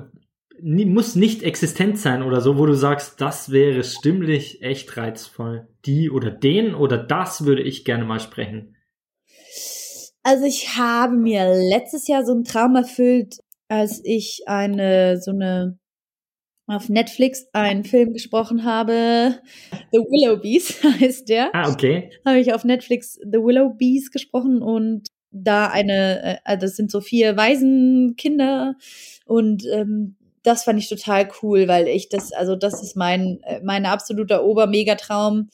[0.62, 5.68] muss nicht existent sein oder so, wo du sagst, das wäre stimmlich echt reizvoll.
[5.86, 8.76] Die oder den oder das würde ich gerne mal sprechen.
[10.22, 13.38] Also ich habe mir letztes Jahr so einen Traum erfüllt,
[13.68, 15.78] als ich eine so eine
[16.70, 19.40] auf Netflix einen Film gesprochen habe.
[19.92, 21.54] The Willow Bees heißt der.
[21.54, 22.10] Ah, okay.
[22.24, 26.90] Habe ich auf Netflix The Willow Bees gesprochen und da eine, äh, also das sind
[26.90, 28.76] so vier Waisenkinder
[29.24, 33.60] und ähm, das fand ich total cool, weil ich das, also das ist mein, äh,
[33.62, 35.50] mein absoluter Obermegatraum,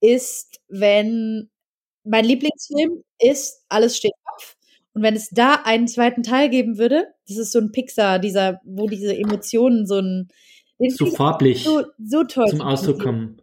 [0.00, 1.50] ist, wenn
[2.04, 4.56] mein Lieblingsfilm ist Alles steht Kopf.
[4.94, 8.60] Und wenn es da einen zweiten Teil geben würde, das ist so ein Pixar, dieser,
[8.64, 10.28] wo diese Emotionen so ein
[10.90, 13.42] so farblich so, so toll zum Ausdruck kommen.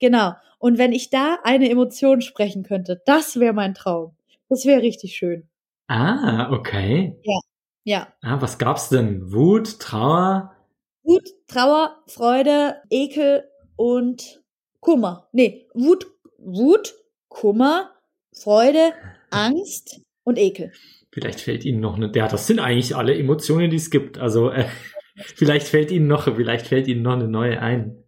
[0.00, 0.34] Genau.
[0.58, 4.16] Und wenn ich da eine Emotion sprechen könnte, das wäre mein Traum.
[4.48, 5.48] Das wäre richtig schön.
[5.88, 7.18] Ah, okay.
[7.22, 7.38] Ja,
[7.84, 8.08] ja.
[8.22, 9.32] Ah, was gab's denn?
[9.32, 10.54] Wut, Trauer?
[11.02, 13.44] Wut, Trauer, Freude, Ekel
[13.76, 14.42] und
[14.80, 15.28] Kummer.
[15.32, 16.06] Nee, Wut,
[16.38, 16.94] Wut,
[17.28, 17.90] Kummer,
[18.32, 18.92] Freude,
[19.30, 20.72] Angst und Ekel.
[21.14, 24.18] Vielleicht fällt Ihnen noch eine, ja, das sind eigentlich alle Emotionen, die es gibt.
[24.18, 24.64] Also, äh,
[25.36, 28.02] vielleicht fällt Ihnen noch, vielleicht fällt Ihnen noch eine neue ein.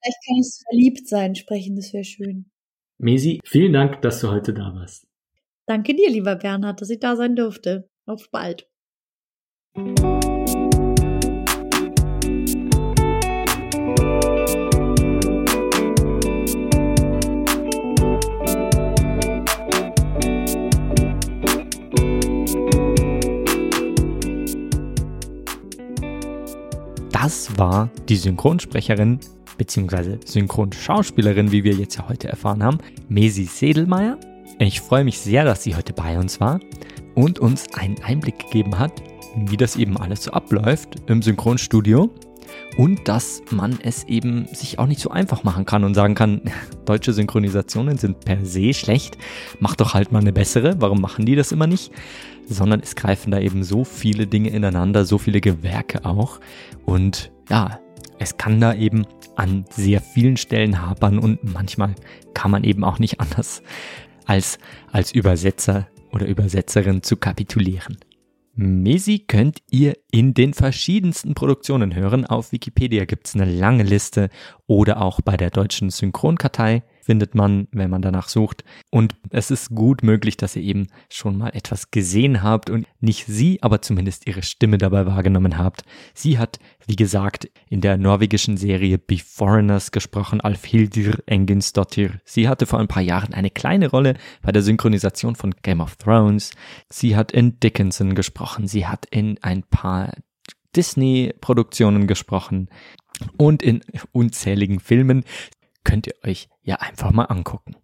[0.00, 2.46] Vielleicht kann ich verliebt sein sprechen, das wäre schön.
[2.96, 5.06] Mesi, vielen Dank, dass du heute da warst.
[5.66, 7.90] Danke dir, lieber Bernhard, dass ich da sein durfte.
[8.06, 8.66] Auf bald.
[27.22, 29.20] Das war die Synchronsprecherin
[29.56, 30.18] bzw.
[30.26, 32.76] Synchronschauspielerin, wie wir jetzt ja heute erfahren haben,
[33.08, 34.18] Mesi Sedelmeier
[34.58, 36.60] Ich freue mich sehr, dass sie heute bei uns war
[37.14, 38.92] und uns einen Einblick gegeben hat,
[39.34, 42.10] wie das eben alles so abläuft im Synchronstudio
[42.76, 46.42] und dass man es eben sich auch nicht so einfach machen kann und sagen kann,
[46.84, 49.18] deutsche Synchronisationen sind per se schlecht,
[49.60, 51.92] mach doch halt mal eine bessere, warum machen die das immer nicht?
[52.48, 56.40] Sondern es greifen da eben so viele Dinge ineinander, so viele Gewerke auch
[56.84, 57.80] und ja,
[58.18, 59.06] es kann da eben
[59.36, 61.94] an sehr vielen Stellen hapern und manchmal
[62.34, 63.62] kann man eben auch nicht anders
[64.24, 64.58] als
[64.90, 67.98] als Übersetzer oder Übersetzerin zu kapitulieren.
[68.56, 72.24] Mesi könnt ihr in den verschiedensten Produktionen hören.
[72.24, 74.30] Auf Wikipedia gibt's eine lange Liste
[74.66, 78.64] oder auch bei der deutschen Synchronkartei findet man, wenn man danach sucht.
[78.90, 83.26] Und es ist gut möglich, dass ihr eben schon mal etwas gesehen habt und nicht
[83.26, 85.82] sie, aber zumindest ihre Stimme dabei wahrgenommen habt.
[86.14, 92.20] Sie hat, wie gesagt, in der norwegischen Serie Be Foreigners gesprochen, Alfhildir Enginsdottir.
[92.24, 95.96] Sie hatte vor ein paar Jahren eine kleine Rolle bei der Synchronisation von Game of
[95.96, 96.52] Thrones.
[96.88, 98.68] Sie hat in Dickinson gesprochen.
[98.68, 100.12] Sie hat in ein paar
[100.76, 102.68] Disney-Produktionen gesprochen
[103.36, 103.80] und in
[104.12, 105.24] unzähligen Filmen
[105.84, 107.76] könnt ihr euch ja einfach mal angucken.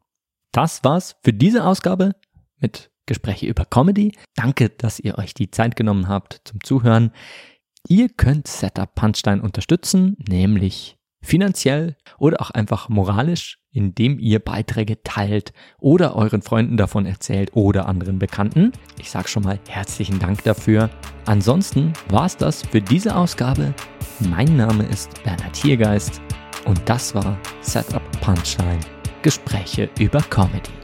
[0.52, 2.12] Das war's für diese Ausgabe
[2.60, 4.12] mit Gespräche über Comedy.
[4.36, 7.12] Danke, dass ihr euch die Zeit genommen habt zum Zuhören.
[7.88, 15.52] Ihr könnt Setup Punchline unterstützen, nämlich finanziell oder auch einfach moralisch, indem ihr Beiträge teilt
[15.78, 18.72] oder euren Freunden davon erzählt oder anderen Bekannten.
[18.98, 20.90] Ich sage schon mal herzlichen Dank dafür.
[21.26, 23.74] Ansonsten war's das für diese Ausgabe.
[24.20, 26.20] Mein Name ist Bernhard Hiergeist.
[26.64, 28.80] Und das war Setup Punchline.
[29.22, 30.81] Gespräche über Comedy.